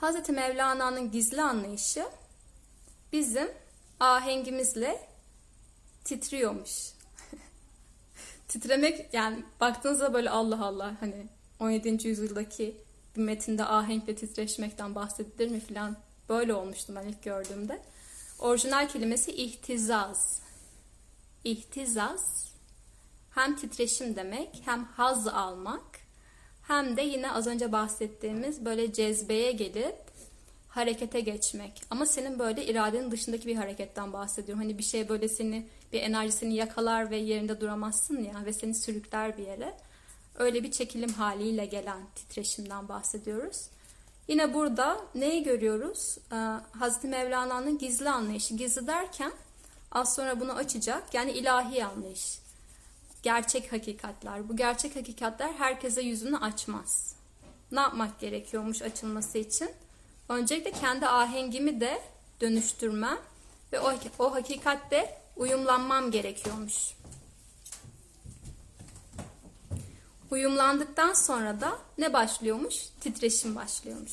[0.00, 0.28] Hz.
[0.28, 2.06] Mevlana'nın gizli anlayışı
[3.12, 3.48] bizim
[4.00, 5.08] ahengimizle
[6.04, 6.70] titriyormuş.
[8.48, 11.26] Titremek yani baktığınızda böyle Allah Allah hani
[11.60, 12.08] 17.
[12.08, 12.76] yüzyıldaki
[13.16, 15.96] bir metinde ahenkle titreşmekten bahsedilir mi filan
[16.28, 17.82] böyle olmuştum ben ilk gördüğümde.
[18.38, 20.40] Orijinal kelimesi ihtizaz.
[21.44, 22.53] İhtizaz
[23.34, 25.82] hem titreşim demek hem haz almak
[26.62, 29.96] hem de yine az önce bahsettiğimiz böyle cezbeye gelip
[30.68, 31.82] harekete geçmek.
[31.90, 34.62] Ama senin böyle iradenin dışındaki bir hareketten bahsediyorum.
[34.62, 38.74] Hani bir şey böyle seni bir enerji seni yakalar ve yerinde duramazsın ya ve seni
[38.74, 39.74] sürükler bir yere.
[40.38, 43.68] Öyle bir çekilim haliyle gelen titreşimden bahsediyoruz.
[44.28, 46.18] Yine burada neyi görüyoruz?
[46.32, 46.34] Ee,
[46.78, 48.54] Hazreti Mevlana'nın gizli anlayışı.
[48.54, 49.32] Gizli derken
[49.92, 51.14] az sonra bunu açacak.
[51.14, 52.43] Yani ilahi anlayış.
[53.24, 54.48] Gerçek hakikatler.
[54.48, 57.16] Bu gerçek hakikatler herkese yüzünü açmaz.
[57.72, 59.70] Ne yapmak gerekiyormuş açılması için?
[60.28, 62.02] Öncelikle kendi ahengimi de
[62.40, 63.18] dönüştürmem
[63.72, 66.94] ve o, o hakikatte uyumlanmam gerekiyormuş.
[70.30, 72.74] Uyumlandıktan sonra da ne başlıyormuş?
[73.00, 74.12] Titreşim başlıyormuş.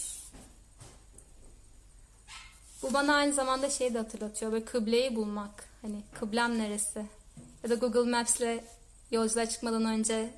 [2.82, 4.52] Bu bana aynı zamanda şey de hatırlatıyor.
[4.52, 5.64] Böyle kıbleyi bulmak.
[5.82, 7.06] Hani kıblem neresi?
[7.64, 8.62] Ya da Google Maps'le
[9.12, 10.34] yolculuğa çıkmadan önce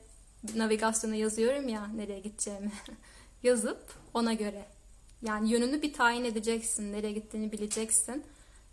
[0.56, 2.72] navigasyona yazıyorum ya nereye gideceğimi.
[3.44, 4.66] Yazıp ona göre.
[5.22, 6.94] Yani yönünü bir tayin edeceksin.
[6.94, 8.24] Nereye gittiğini bileceksin.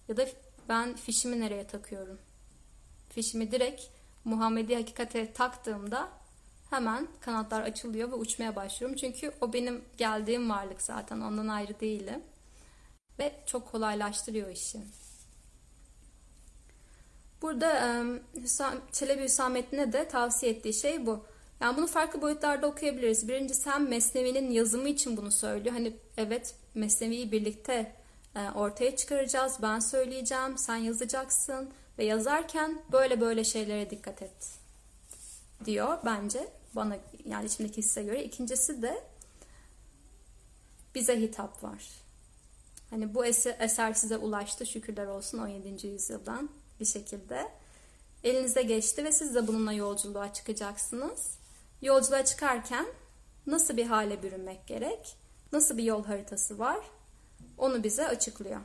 [0.09, 0.29] Ya da
[0.69, 2.19] ben fişimi nereye takıyorum?
[3.09, 3.83] Fişimi direkt
[4.25, 6.09] Muhammedi hakikate taktığımda
[6.71, 8.97] hemen kanatlar açılıyor ve uçmaya başlıyorum.
[8.97, 11.21] Çünkü o benim geldiğim varlık zaten.
[11.21, 12.23] Ondan ayrı değilim.
[13.19, 14.79] Ve çok kolaylaştırıyor işi.
[17.43, 18.03] Burada
[18.93, 21.25] Çelebi Hüsamettin'e de tavsiye ettiği şey bu.
[21.61, 23.29] Yani bunu farklı boyutlarda okuyabiliriz.
[23.29, 25.75] Birincisi hem Mesnevi'nin yazımı için bunu söylüyor.
[25.75, 27.93] Hani evet Mesnevi'yi birlikte
[28.55, 29.57] ortaya çıkaracağız.
[29.63, 34.59] Ben söyleyeceğim, sen yazacaksın ve yazarken böyle böyle şeylere dikkat et
[35.65, 36.49] diyor bence.
[36.77, 38.25] Bana yani içimdeki hisse göre.
[38.25, 39.05] İkincisi de
[40.95, 41.85] bize hitap var.
[42.91, 43.25] Hani bu
[43.59, 45.87] eser size ulaştı şükürler olsun 17.
[45.87, 46.51] yüzyıldan
[46.81, 47.49] bir şekilde.
[48.25, 51.31] Elinize geçti ve siz de bununla yolculuğa çıkacaksınız.
[51.83, 52.87] Yolculuğa çıkarken
[53.47, 55.17] nasıl bir hale bürünmek gerek?
[55.53, 56.81] Nasıl bir yol haritası var?
[57.59, 58.61] Onu bize açıklıyor.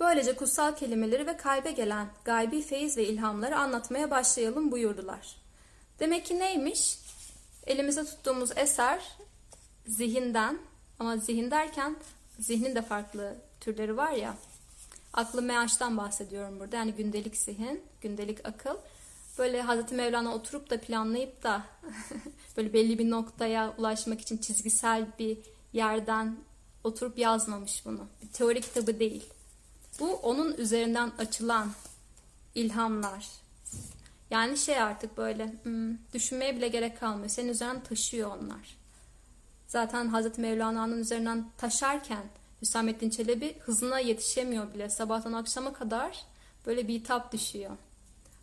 [0.00, 5.36] Böylece kutsal kelimeleri ve kalbe gelen gaybi feyiz ve ilhamları anlatmaya başlayalım buyurdular.
[6.00, 6.98] Demek ki neymiş?
[7.66, 9.16] Elimize tuttuğumuz eser
[9.86, 10.58] zihinden
[10.98, 11.96] ama zihin derken
[12.38, 14.34] zihnin de farklı türleri var ya.
[15.12, 16.76] Aklı meaştan bahsediyorum burada.
[16.76, 18.76] Yani gündelik zihin, gündelik akıl.
[19.38, 21.62] Böyle Hazreti Mevlana oturup da planlayıp da
[22.56, 25.38] böyle belli bir noktaya ulaşmak için çizgisel bir
[25.72, 26.36] yerden
[26.84, 28.06] oturup yazmamış bunu.
[28.22, 29.24] Bir teori kitabı değil.
[30.00, 31.72] Bu onun üzerinden açılan
[32.54, 33.28] ilhamlar.
[34.30, 37.28] Yani şey artık böyle hmm, düşünmeye bile gerek kalmıyor.
[37.28, 38.76] Senin üzerinden taşıyor onlar.
[39.68, 42.24] Zaten Hazreti Mevlana'nın üzerinden taşarken
[42.62, 44.88] Hüsamettin Çelebi hızına yetişemiyor bile.
[44.88, 46.24] Sabahtan akşama kadar
[46.66, 47.70] böyle bir hitap düşüyor.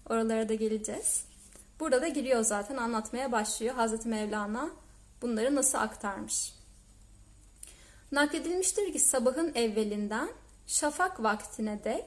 [0.09, 1.23] Oralara da geleceğiz.
[1.79, 3.75] Burada da giriyor zaten anlatmaya başlıyor.
[3.75, 4.69] Hazreti Mevlana
[5.21, 6.53] bunları nasıl aktarmış.
[8.11, 10.29] Nakledilmiştir ki sabahın evvelinden
[10.67, 12.05] şafak vaktine dek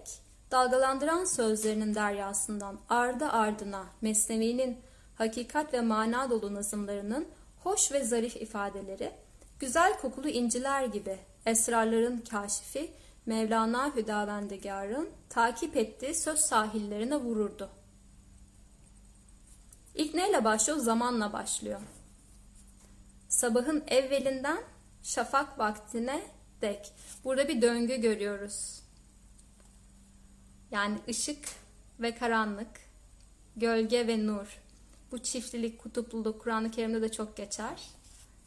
[0.50, 4.78] dalgalandıran sözlerinin deryasından ardı ardına Mesnevi'nin
[5.14, 7.28] hakikat ve mana dolu nazımlarının
[7.62, 9.10] hoş ve zarif ifadeleri,
[9.60, 12.90] güzel kokulu inciler gibi esrarların kaşifi
[13.26, 17.70] Mevlana Hüdavendigar'ın takip ettiği söz sahillerine vururdu.
[19.94, 20.78] İlk neyle başlıyor?
[20.78, 21.80] Zamanla başlıyor.
[23.28, 24.58] Sabahın evvelinden
[25.02, 26.22] şafak vaktine
[26.60, 26.92] dek.
[27.24, 28.82] Burada bir döngü görüyoruz.
[30.70, 31.48] Yani ışık
[32.00, 32.80] ve karanlık,
[33.56, 34.60] gölge ve nur.
[35.12, 37.88] Bu çiftlilik, kutupluluk Kur'an-ı Kerim'de de çok geçer.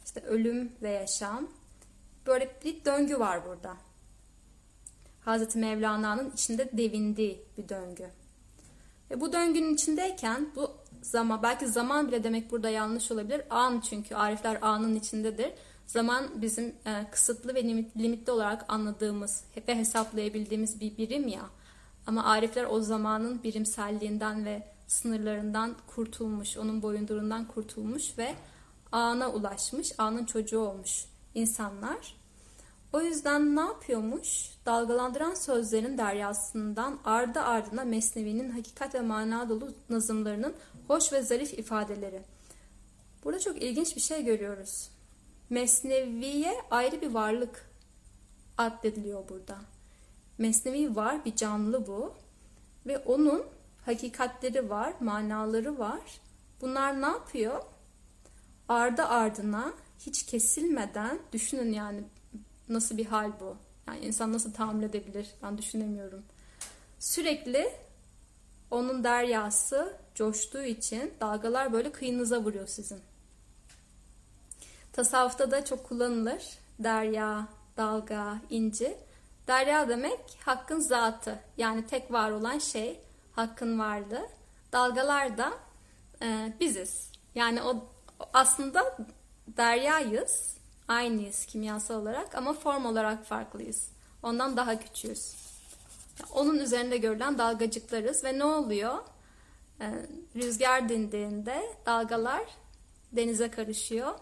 [0.04, 1.48] İşte ölüm ve yaşam.
[2.26, 3.76] Böyle bir döngü var burada.
[5.20, 8.06] Hazreti Mevlana'nın içinde devindiği bir döngü.
[9.10, 10.70] Ve bu döngünün içindeyken bu
[11.02, 13.42] zaman belki zaman bile demek burada yanlış olabilir.
[13.50, 15.52] An çünkü arifler anın içindedir.
[15.86, 17.64] Zaman bizim e, kısıtlı ve
[17.98, 21.42] limitli olarak anladığımız ve hesaplayabildiğimiz bir birim ya.
[22.06, 28.34] Ama arifler o zamanın birimselliğinden ve sınırlarından kurtulmuş, onun boyundurundan kurtulmuş ve
[28.92, 31.04] ana ulaşmış, anın çocuğu olmuş
[31.36, 32.16] insanlar.
[32.92, 34.50] O yüzden ne yapıyormuş?
[34.66, 40.54] Dalgalandıran sözlerin deryasından ardı ardına Mesnevi'nin hakikat ve mana dolu nazımlarının
[40.88, 42.22] hoş ve zarif ifadeleri.
[43.24, 44.90] Burada çok ilginç bir şey görüyoruz.
[45.50, 47.70] Mesnevi'ye ayrı bir varlık
[48.58, 49.56] addediliyor burada.
[50.38, 52.14] Mesnevi var, bir canlı bu.
[52.86, 53.42] Ve onun
[53.86, 56.20] hakikatleri var, manaları var.
[56.60, 57.62] Bunlar ne yapıyor?
[58.68, 62.04] Ardı ardına hiç kesilmeden düşünün yani
[62.68, 63.56] nasıl bir hal bu?
[63.88, 65.28] Yani insan nasıl tahammül edebilir?
[65.42, 66.22] Ben düşünemiyorum.
[66.98, 67.72] Sürekli
[68.70, 73.00] onun deryası coştuğu için dalgalar böyle kıyınıza vuruyor sizin.
[74.92, 76.42] Tasavvufta da çok kullanılır.
[76.78, 78.96] Derya, dalga, inci.
[79.46, 81.38] Derya demek hakkın zatı.
[81.56, 83.00] Yani tek var olan şey
[83.32, 84.28] hakkın varlığı.
[84.72, 85.52] Dalgalar da
[86.22, 87.10] e, biziz.
[87.34, 87.84] Yani o
[88.32, 88.96] aslında
[89.56, 90.56] deryayız.
[90.88, 93.88] Aynıyız kimyasal olarak ama form olarak farklıyız.
[94.22, 95.34] Ondan daha küçüğüz.
[96.34, 98.98] Onun üzerinde görülen dalgacıklarız ve ne oluyor?
[99.80, 99.92] Ee,
[100.36, 102.44] rüzgar dindiğinde dalgalar
[103.12, 104.14] denize karışıyor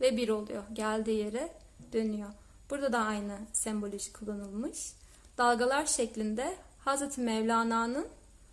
[0.00, 0.62] ve bir oluyor.
[0.72, 1.52] Geldiği yere
[1.92, 2.30] dönüyor.
[2.70, 4.92] Burada da aynı semboloji kullanılmış.
[5.38, 8.06] Dalgalar şeklinde Hazreti Mevlana'nın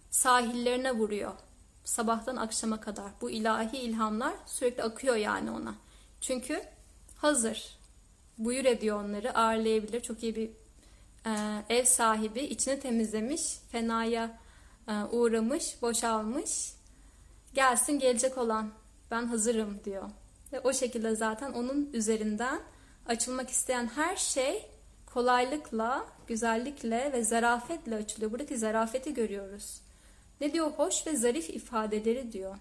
[0.09, 1.31] sahillerine vuruyor.
[1.83, 3.11] Sabahtan akşama kadar.
[3.21, 5.75] Bu ilahi ilhamlar sürekli akıyor yani ona.
[6.27, 6.61] Çünkü
[7.15, 7.77] hazır.
[8.37, 9.37] Buyur ediyor onları.
[9.37, 10.01] Ağırlayabilir.
[10.01, 10.49] Çok iyi bir
[11.25, 11.31] e,
[11.69, 12.39] ev sahibi.
[12.39, 13.41] içini temizlemiş.
[13.71, 14.39] Fenaya
[14.87, 15.81] e, uğramış.
[15.81, 16.73] Boşalmış.
[17.53, 18.71] Gelsin gelecek olan.
[19.11, 20.09] Ben hazırım diyor.
[20.53, 22.59] Ve o şekilde zaten onun üzerinden
[23.05, 24.65] açılmak isteyen her şey
[25.13, 28.31] kolaylıkla, güzellikle ve zarafetle açılıyor.
[28.31, 29.81] Buradaki zarafeti görüyoruz.
[30.41, 30.71] Ne diyor?
[30.71, 32.55] Hoş ve zarif ifadeleri diyor.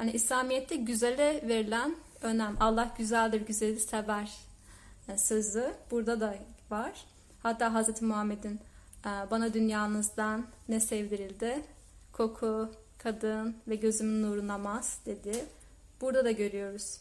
[0.00, 2.56] Yani İslamiyet'te güzele verilen önem.
[2.60, 4.32] Allah güzeldir, güzeli sever
[5.08, 6.34] e, sözü burada da
[6.70, 7.04] var.
[7.42, 8.02] Hatta Hz.
[8.02, 8.60] Muhammed'in
[9.06, 11.62] e, bana dünyanızdan ne sevdirildi?
[12.12, 15.44] Koku, kadın ve gözümün nuru namaz dedi.
[16.00, 17.00] Burada da görüyoruz.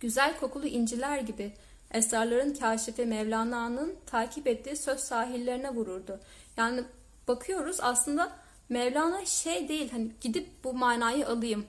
[0.00, 1.52] Güzel kokulu inciler gibi
[1.90, 6.20] esrarların kaşifi Mevlana'nın takip ettiği söz sahillerine vururdu.
[6.56, 6.84] Yani
[7.28, 8.32] bakıyoruz aslında
[8.68, 11.66] Mevlana şey değil hani gidip bu manayı alayım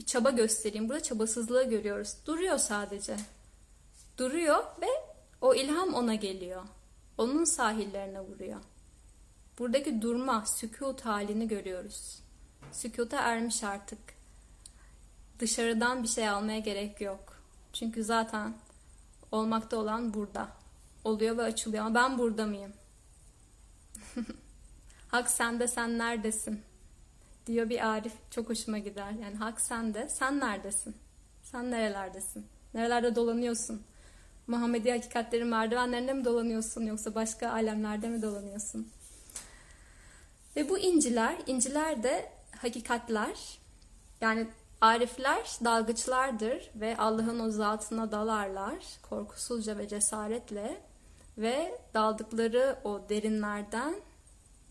[0.00, 0.88] bir çaba göstereyim.
[0.88, 2.16] Burada çabasızlığı görüyoruz.
[2.26, 3.16] Duruyor sadece.
[4.18, 4.86] Duruyor ve
[5.40, 6.62] o ilham ona geliyor.
[7.18, 8.60] Onun sahillerine vuruyor.
[9.58, 12.18] Buradaki durma, sükut halini görüyoruz.
[12.72, 13.98] Sükuta ermiş artık.
[15.38, 17.42] Dışarıdan bir şey almaya gerek yok.
[17.72, 18.54] Çünkü zaten
[19.32, 20.48] olmakta olan burada.
[21.04, 22.72] Oluyor ve açılıyor ama ben burada mıyım?
[25.08, 26.62] Hak sende sen neredesin?
[27.52, 29.10] Diyor bir Arif çok hoşuma gider.
[29.22, 30.08] Yani hak sende.
[30.08, 30.96] Sen neredesin?
[31.42, 32.46] Sen nerelerdesin?
[32.74, 33.82] Nerelerde dolanıyorsun?
[34.46, 38.88] Muhammedi hakikatlerin merdivenlerinde mi dolanıyorsun yoksa başka alemlerde mi dolanıyorsun?
[40.56, 43.58] Ve bu inciler, inciler de hakikatler.
[44.20, 44.46] Yani
[44.80, 48.76] arifler dalgıçlardır ve Allah'ın o zatına dalarlar
[49.10, 50.80] korkusuzca ve cesaretle
[51.38, 53.94] ve daldıkları o derinlerden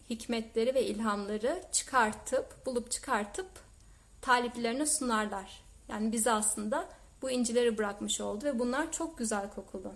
[0.10, 3.48] hikmetleri ve ilhamları çıkartıp, bulup çıkartıp
[4.22, 5.62] taliplerine sunarlar.
[5.88, 6.90] Yani bizi aslında
[7.22, 9.94] bu incileri bırakmış oldu ve bunlar çok güzel kokulu.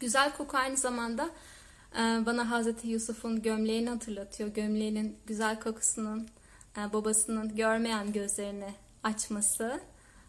[0.00, 1.30] Güzel koku aynı zamanda
[1.94, 4.48] e, bana Hazreti Yusuf'un gömleğini hatırlatıyor.
[4.48, 6.28] Gömleğinin güzel kokusunun
[6.78, 9.80] e, babasının görmeyen gözlerini açması.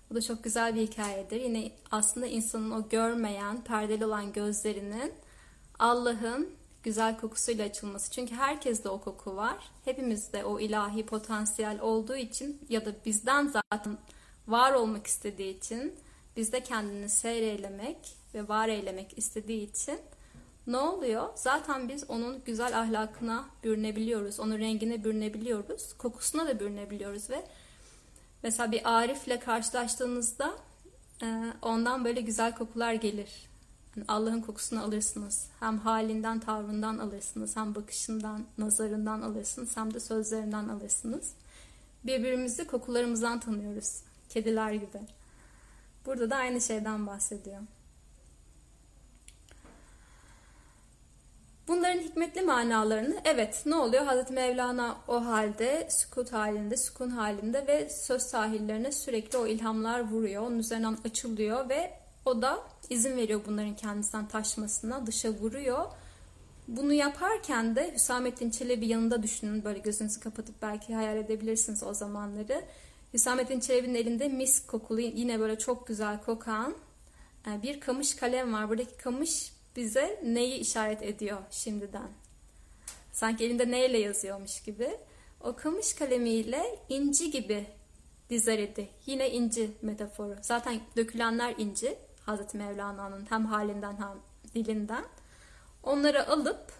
[0.09, 1.41] Bu da çok güzel bir hikayedir.
[1.41, 5.13] Yine aslında insanın o görmeyen, perdeli olan gözlerinin
[5.79, 6.49] Allah'ın
[6.83, 8.11] güzel kokusuyla açılması.
[8.11, 9.71] Çünkü herkeste o koku var.
[9.85, 13.97] Hepimizde o ilahi potansiyel olduğu için ya da bizden zaten
[14.47, 15.95] var olmak istediği için
[16.37, 17.97] bizde kendini seyreylemek
[18.33, 19.99] ve var eylemek istediği için
[20.67, 21.29] ne oluyor?
[21.35, 24.39] Zaten biz onun güzel ahlakına bürünebiliyoruz.
[24.39, 25.93] Onun rengine bürünebiliyoruz.
[25.97, 27.43] Kokusuna da bürünebiliyoruz ve
[28.43, 30.53] mesela bir Arif'le karşılaştığınızda
[31.61, 33.47] ondan böyle güzel kokular gelir.
[34.07, 35.47] Allah'ın kokusunu alırsınız.
[35.59, 37.55] Hem halinden, tavrından alırsınız.
[37.55, 39.77] Hem bakışından, nazarından alırsınız.
[39.77, 41.31] Hem de sözlerinden alırsınız.
[42.03, 44.01] Birbirimizi kokularımızdan tanıyoruz.
[44.29, 45.01] Kediler gibi.
[46.05, 47.61] Burada da aynı şeyden bahsediyor.
[51.67, 54.05] Bunların hikmetli manalarını evet ne oluyor?
[54.05, 60.43] Hazreti Mevlana o halde sükut halinde, sükun halinde ve söz sahillerine sürekli o ilhamlar vuruyor.
[60.43, 61.93] Onun üzerinden açılıyor ve
[62.25, 62.59] o da
[62.89, 65.85] izin veriyor bunların kendisinden taşmasına, dışa vuruyor.
[66.67, 69.63] Bunu yaparken de Hüsamettin Çelebi yanında düşünün.
[69.63, 72.63] Böyle gözünüzü kapatıp belki hayal edebilirsiniz o zamanları.
[73.13, 76.75] Hüsamettin Çelebi'nin elinde mis kokulu yine böyle çok güzel kokan
[77.47, 78.69] e, bir kamış kalem var.
[78.69, 82.09] Buradaki kamış bize neyi işaret ediyor şimdiden?
[83.11, 84.97] Sanki elinde neyle yazıyormuş gibi.
[85.41, 87.65] O kamış kalemiyle inci gibi
[88.29, 88.89] dizer idi.
[89.05, 90.35] Yine inci metaforu.
[90.41, 91.97] Zaten dökülenler inci.
[92.27, 94.17] Hazreti Mevlana'nın hem halinden hem
[94.55, 95.05] dilinden.
[95.83, 96.71] Onları alıp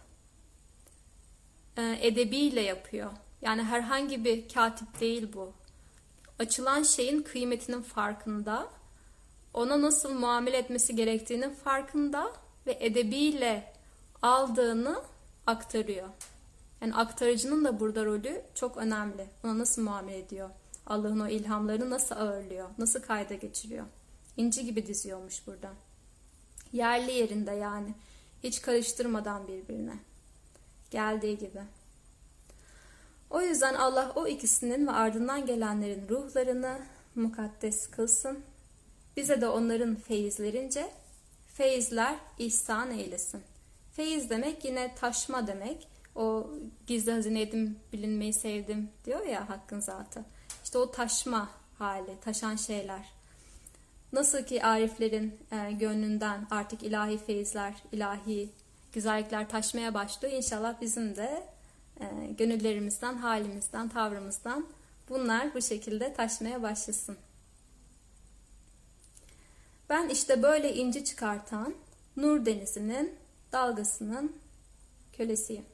[1.77, 3.11] e, edebiyle yapıyor.
[3.41, 5.53] Yani herhangi bir katip değil bu.
[6.39, 8.67] Açılan şeyin kıymetinin farkında,
[9.53, 12.31] ona nasıl muamele etmesi gerektiğinin farkında
[12.67, 13.73] ve edebiyle
[14.21, 15.01] aldığını
[15.47, 16.07] aktarıyor.
[16.81, 19.27] Yani aktarıcının da burada rolü çok önemli.
[19.43, 20.49] Ona nasıl muamele ediyor?
[20.87, 22.69] Allah'ın o ilhamlarını nasıl ağırlıyor?
[22.77, 23.85] Nasıl kayda geçiriyor?
[24.37, 25.73] İnci gibi diziyormuş burada.
[26.73, 27.93] Yerli yerinde yani.
[28.43, 29.93] Hiç karıştırmadan birbirine.
[30.91, 31.61] Geldiği gibi.
[33.29, 36.79] O yüzden Allah o ikisinin ve ardından gelenlerin ruhlarını
[37.15, 38.39] mukaddes kılsın.
[39.17, 40.91] Bize de onların feyizlerince
[41.53, 43.41] feyizler ihsan eylesin.
[43.91, 45.87] Feyiz demek yine taşma demek.
[46.15, 46.49] O
[46.87, 50.25] gizli hazineydim, bilinmeyi sevdim diyor ya hakkın zatı.
[50.63, 53.16] İşte o taşma hali, taşan şeyler.
[54.13, 58.49] Nasıl ki ariflerin e, gönlünden artık ilahi feyizler, ilahi
[58.93, 60.33] güzellikler taşmaya başlıyor.
[60.33, 61.43] İnşallah bizim de
[61.99, 62.05] e,
[62.37, 64.67] gönüllerimizden, halimizden, tavrımızdan
[65.09, 67.17] bunlar bu şekilde taşmaya başlasın.
[69.89, 71.73] Ben işte böyle inci çıkartan
[72.17, 73.15] Nur Denizi'nin
[73.51, 74.35] dalgasının
[75.17, 75.65] kölesiyim.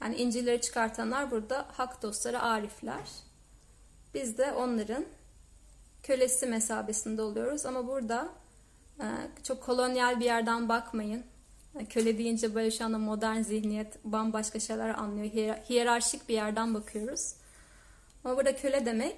[0.00, 3.10] Yani incileri çıkartanlar burada hak dostları, arifler.
[4.14, 5.04] Biz de onların
[6.02, 7.66] kölesi mesabesinde oluyoruz.
[7.66, 8.28] Ama burada
[9.00, 9.06] e,
[9.42, 11.24] çok kolonyal bir yerden bakmayın.
[11.78, 15.56] E, köle deyince böyle şu anda modern zihniyet bambaşka şeyler anlıyor.
[15.70, 17.34] Hiyerarşik bir yerden bakıyoruz.
[18.24, 19.16] Ama burada köle demek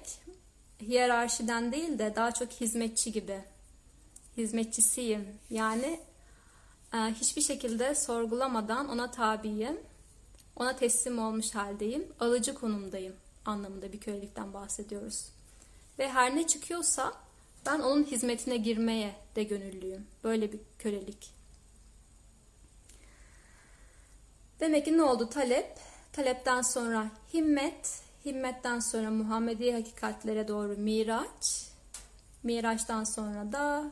[0.81, 3.39] hiyerarşiden değil de daha çok hizmetçi gibi.
[4.37, 5.27] Hizmetçisiyim.
[5.49, 5.99] Yani
[6.93, 9.77] e, hiçbir şekilde sorgulamadan ona tabiyim.
[10.55, 12.07] Ona teslim olmuş haldeyim.
[12.19, 13.15] Alıcı konumdayım
[13.45, 15.34] anlamında bir kölelikten bahsediyoruz.
[15.99, 17.13] Ve her ne çıkıyorsa
[17.65, 20.07] ben onun hizmetine girmeye de gönüllüyüm.
[20.23, 21.35] Böyle bir kölelik.
[24.59, 25.77] Demek ki ne oldu talep?
[26.13, 31.69] Talepten sonra himmet, himmetten sonra Muhammedi hakikatlere doğru miraç,
[32.43, 33.91] miraçtan sonra da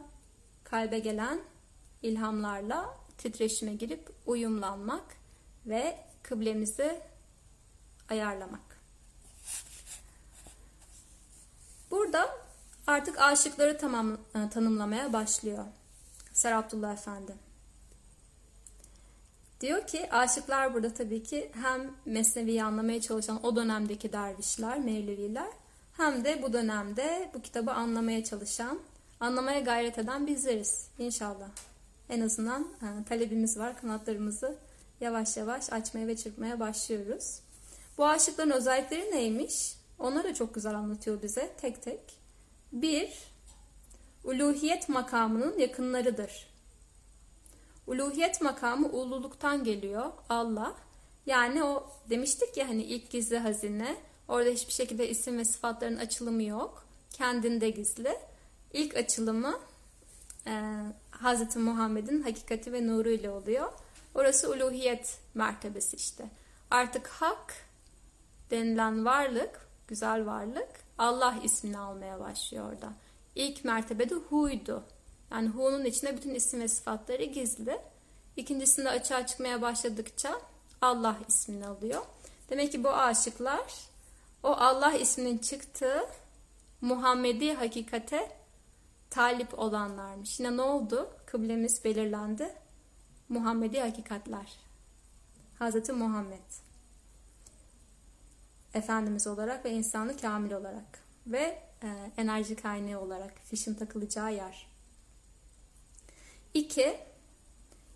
[0.63, 1.39] kalbe gelen
[2.01, 5.17] ilhamlarla titreşime girip uyumlanmak
[5.65, 7.01] ve kıblemizi
[8.09, 8.72] ayarlamak.
[11.93, 12.29] Burada
[12.87, 15.63] artık aşıkları tamam, e, tanımlamaya başlıyor
[16.33, 17.33] Seraptullah Efendi.
[19.61, 25.49] Diyor ki aşıklar burada tabii ki hem Mesnevi'yi anlamaya çalışan o dönemdeki dervişler, Mevleviler
[25.97, 28.79] hem de bu dönemde bu kitabı anlamaya çalışan,
[29.19, 31.49] anlamaya gayret eden bizleriz inşallah.
[32.09, 34.55] En azından e, talebimiz var, kanatlarımızı
[35.01, 37.39] yavaş yavaş açmaya ve çırpmaya başlıyoruz.
[37.97, 39.82] Bu aşıkların özellikleri neymiş?
[40.03, 41.99] Onları da çok güzel anlatıyor bize tek tek.
[42.71, 43.09] Bir,
[44.23, 46.47] uluhiyet makamının yakınlarıdır.
[47.87, 50.75] Uluhiyet makamı ululuktan geliyor Allah.
[51.25, 53.97] Yani o demiştik ya hani ilk gizli hazine.
[54.27, 56.85] Orada hiçbir şekilde isim ve sıfatların açılımı yok.
[57.11, 58.17] kendinde gizli.
[58.73, 59.59] İlk açılımı
[60.47, 60.51] e,
[61.11, 61.55] Hz.
[61.55, 63.73] Muhammed'in hakikati ve nuru ile oluyor.
[64.15, 66.25] Orası uluhiyet mertebesi işte.
[66.71, 67.53] Artık hak
[68.51, 72.93] denilen varlık, güzel varlık Allah ismini almaya başlıyor orada.
[73.35, 74.83] İlk mertebede huydu.
[75.31, 77.81] Yani hu'nun içinde bütün isim ve sıfatları gizli.
[78.37, 80.41] İkincisinde açığa çıkmaya başladıkça
[80.81, 82.01] Allah ismini alıyor.
[82.49, 83.73] Demek ki bu aşıklar
[84.43, 86.05] o Allah isminin çıktığı
[86.81, 88.31] Muhammedi hakikate
[89.09, 90.39] talip olanlarmış.
[90.39, 91.09] Yine ne oldu?
[91.25, 92.53] Kıblemiz belirlendi.
[93.29, 94.57] Muhammedi hakikatler.
[95.59, 96.72] Hazreti Muhammed.
[98.73, 100.99] Efendimiz olarak ve insanlı kamil olarak.
[101.27, 104.67] Ve e, enerji kaynağı olarak fişin takılacağı yer.
[106.53, 106.97] 2.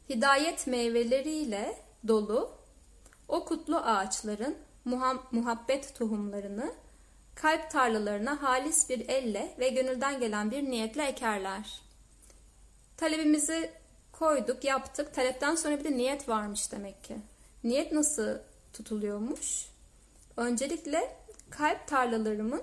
[0.09, 2.51] Hidayet meyveleriyle dolu
[3.27, 4.57] o kutlu ağaçların
[5.31, 6.73] muhabbet tohumlarını
[7.35, 11.81] kalp tarlalarına halis bir elle ve gönülden gelen bir niyetle ekerler.
[12.97, 13.71] Talebimizi
[14.11, 15.13] koyduk, yaptık.
[15.13, 17.17] Talepten sonra bir de niyet varmış demek ki.
[17.63, 18.37] Niyet nasıl
[18.73, 19.76] tutuluyormuş?
[20.37, 21.15] Öncelikle
[21.49, 22.61] kalp tarlalarımın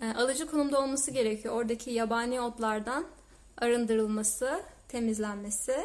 [0.00, 1.54] e, alıcı konumda olması gerekiyor.
[1.54, 3.06] Oradaki yabani otlardan
[3.58, 5.76] arındırılması, temizlenmesi,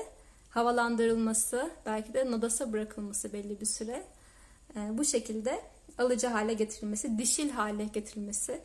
[0.49, 4.03] havalandırılması, belki de nadasa bırakılması belli bir süre.
[4.76, 5.61] E, bu şekilde
[5.97, 8.61] alıcı hale getirilmesi, dişil hale getirilmesi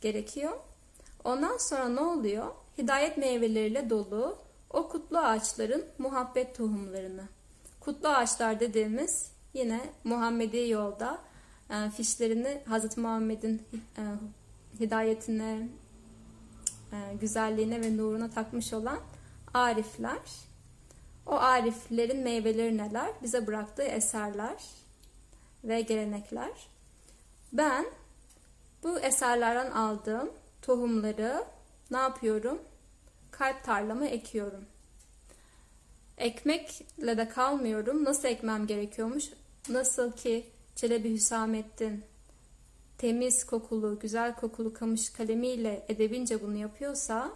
[0.00, 0.52] gerekiyor.
[1.24, 2.46] Ondan sonra ne oluyor?
[2.78, 4.38] Hidayet meyveleriyle dolu
[4.70, 7.24] o kutlu ağaçların muhabbet tohumlarını.
[7.80, 11.18] Kutlu ağaçlar dediğimiz yine Muhammedi yolda
[11.70, 12.98] e, fişlerini Hz.
[12.98, 13.62] Muhammed'in
[13.98, 14.02] e,
[14.80, 15.68] hidayetine,
[16.92, 18.98] e, güzelliğine ve nuruna takmış olan
[19.54, 20.18] arifler.
[21.26, 23.10] O ariflerin meyveleri neler?
[23.22, 24.64] Bize bıraktığı eserler
[25.64, 26.50] ve gelenekler.
[27.52, 27.86] Ben
[28.82, 30.30] bu eserlerden aldığım
[30.62, 31.44] tohumları
[31.90, 32.62] ne yapıyorum?
[33.30, 34.64] Kalp tarlama ekiyorum.
[36.18, 38.04] Ekmekle de kalmıyorum.
[38.04, 39.24] Nasıl ekmem gerekiyormuş?
[39.68, 42.04] Nasıl ki Çelebi Hüsamettin
[42.98, 47.32] temiz kokulu, güzel kokulu kamış kalemiyle edebince bunu yapıyorsa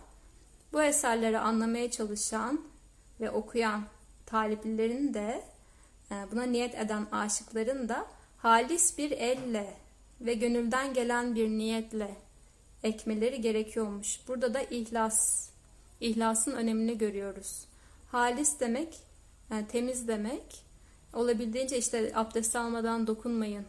[0.72, 2.60] bu eserleri anlamaya çalışan
[3.20, 3.84] ve okuyan
[4.26, 5.44] taliplilerin de
[6.10, 8.06] e, buna niyet eden aşıkların da
[8.38, 9.74] halis bir elle
[10.20, 12.16] ve gönülden gelen bir niyetle
[12.82, 14.20] ekmeleri gerekiyormuş.
[14.28, 15.48] Burada da ihlas,
[16.00, 17.64] ihlasın önemini görüyoruz.
[18.12, 18.98] Halis demek,
[19.50, 20.62] yani temiz demek,
[21.12, 23.64] olabildiğince işte abdest almadan dokunmayın,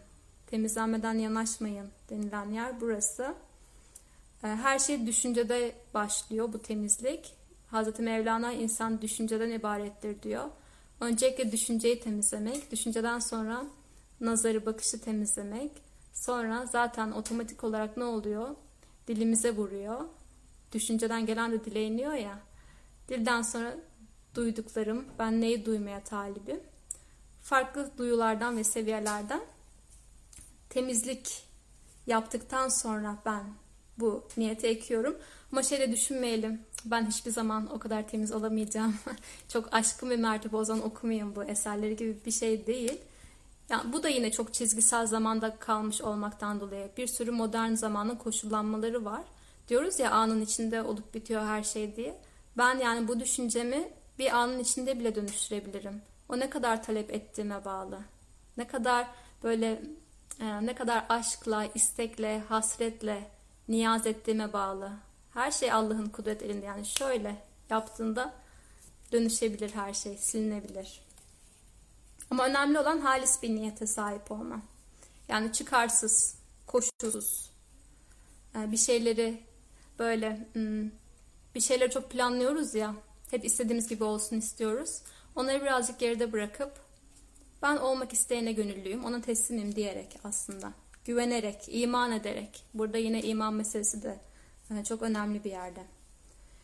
[0.47, 3.33] temizlenmeden yanaşmayın denilen yer burası.
[4.43, 7.33] Ee, her şey düşüncede başlıyor bu temizlik.
[7.67, 10.45] Hazreti Mevlana insan düşünceden ibarettir diyor.
[11.01, 13.65] Öncelikle düşünceyi temizlemek, düşünceden sonra
[14.21, 15.71] nazarı, bakışı temizlemek.
[16.13, 18.55] Sonra zaten otomatik olarak ne oluyor?
[19.07, 19.99] Dilimize vuruyor.
[20.71, 22.39] Düşünceden gelen de dile iniyor ya.
[23.09, 23.75] Dilden sonra
[24.35, 26.59] duyduklarım, ben neyi duymaya talibim?
[27.41, 29.41] Farklı duyulardan ve seviyelerden
[30.69, 31.43] temizlik
[32.07, 33.43] yaptıktan sonra ben
[33.97, 35.17] bu niyete ekiyorum.
[35.51, 36.61] Ama şöyle düşünmeyelim.
[36.85, 38.95] Ben hiçbir zaman o kadar temiz olamayacağım.
[39.49, 40.91] çok aşkım ve mertebe o zaman
[41.35, 42.97] bu eserleri gibi bir şey değil.
[43.69, 49.05] Yani bu da yine çok çizgisel zamanda kalmış olmaktan dolayı bir sürü modern zamanın koşullanmaları
[49.05, 49.21] var.
[49.67, 52.15] Diyoruz ya anın içinde olup bitiyor her şey diye.
[52.57, 56.01] Ben yani bu düşüncemi bir anın içinde bile dönüştürebilirim.
[56.29, 57.99] O ne kadar talep ettiğime bağlı.
[58.57, 59.07] Ne kadar
[59.43, 59.81] böyle
[60.39, 63.29] e, ne kadar aşkla, istekle, hasretle
[63.67, 64.91] niyaz ettiğime bağlı.
[65.33, 66.65] Her şey Allah'ın kudret elinde.
[66.65, 67.35] Yani şöyle
[67.69, 68.33] yaptığında
[69.11, 71.01] dönüşebilir her şey, silinebilir.
[72.31, 74.61] Ama önemli olan halis bir niyete sahip olma.
[75.27, 76.35] Yani çıkarsız,
[76.67, 77.49] koşulsuz.
[78.55, 79.43] E, bir şeyleri
[79.99, 80.89] böyle hmm,
[81.55, 82.95] bir şeyleri çok planlıyoruz ya.
[83.31, 85.01] Hep istediğimiz gibi olsun istiyoruz.
[85.35, 86.71] Onları birazcık geride bırakıp
[87.61, 90.73] ben olmak isteyene gönüllüyüm, ona teslimim diyerek aslında.
[91.05, 92.63] Güvenerek, iman ederek.
[92.73, 94.19] Burada yine iman meselesi de
[94.71, 95.81] e, çok önemli bir yerde.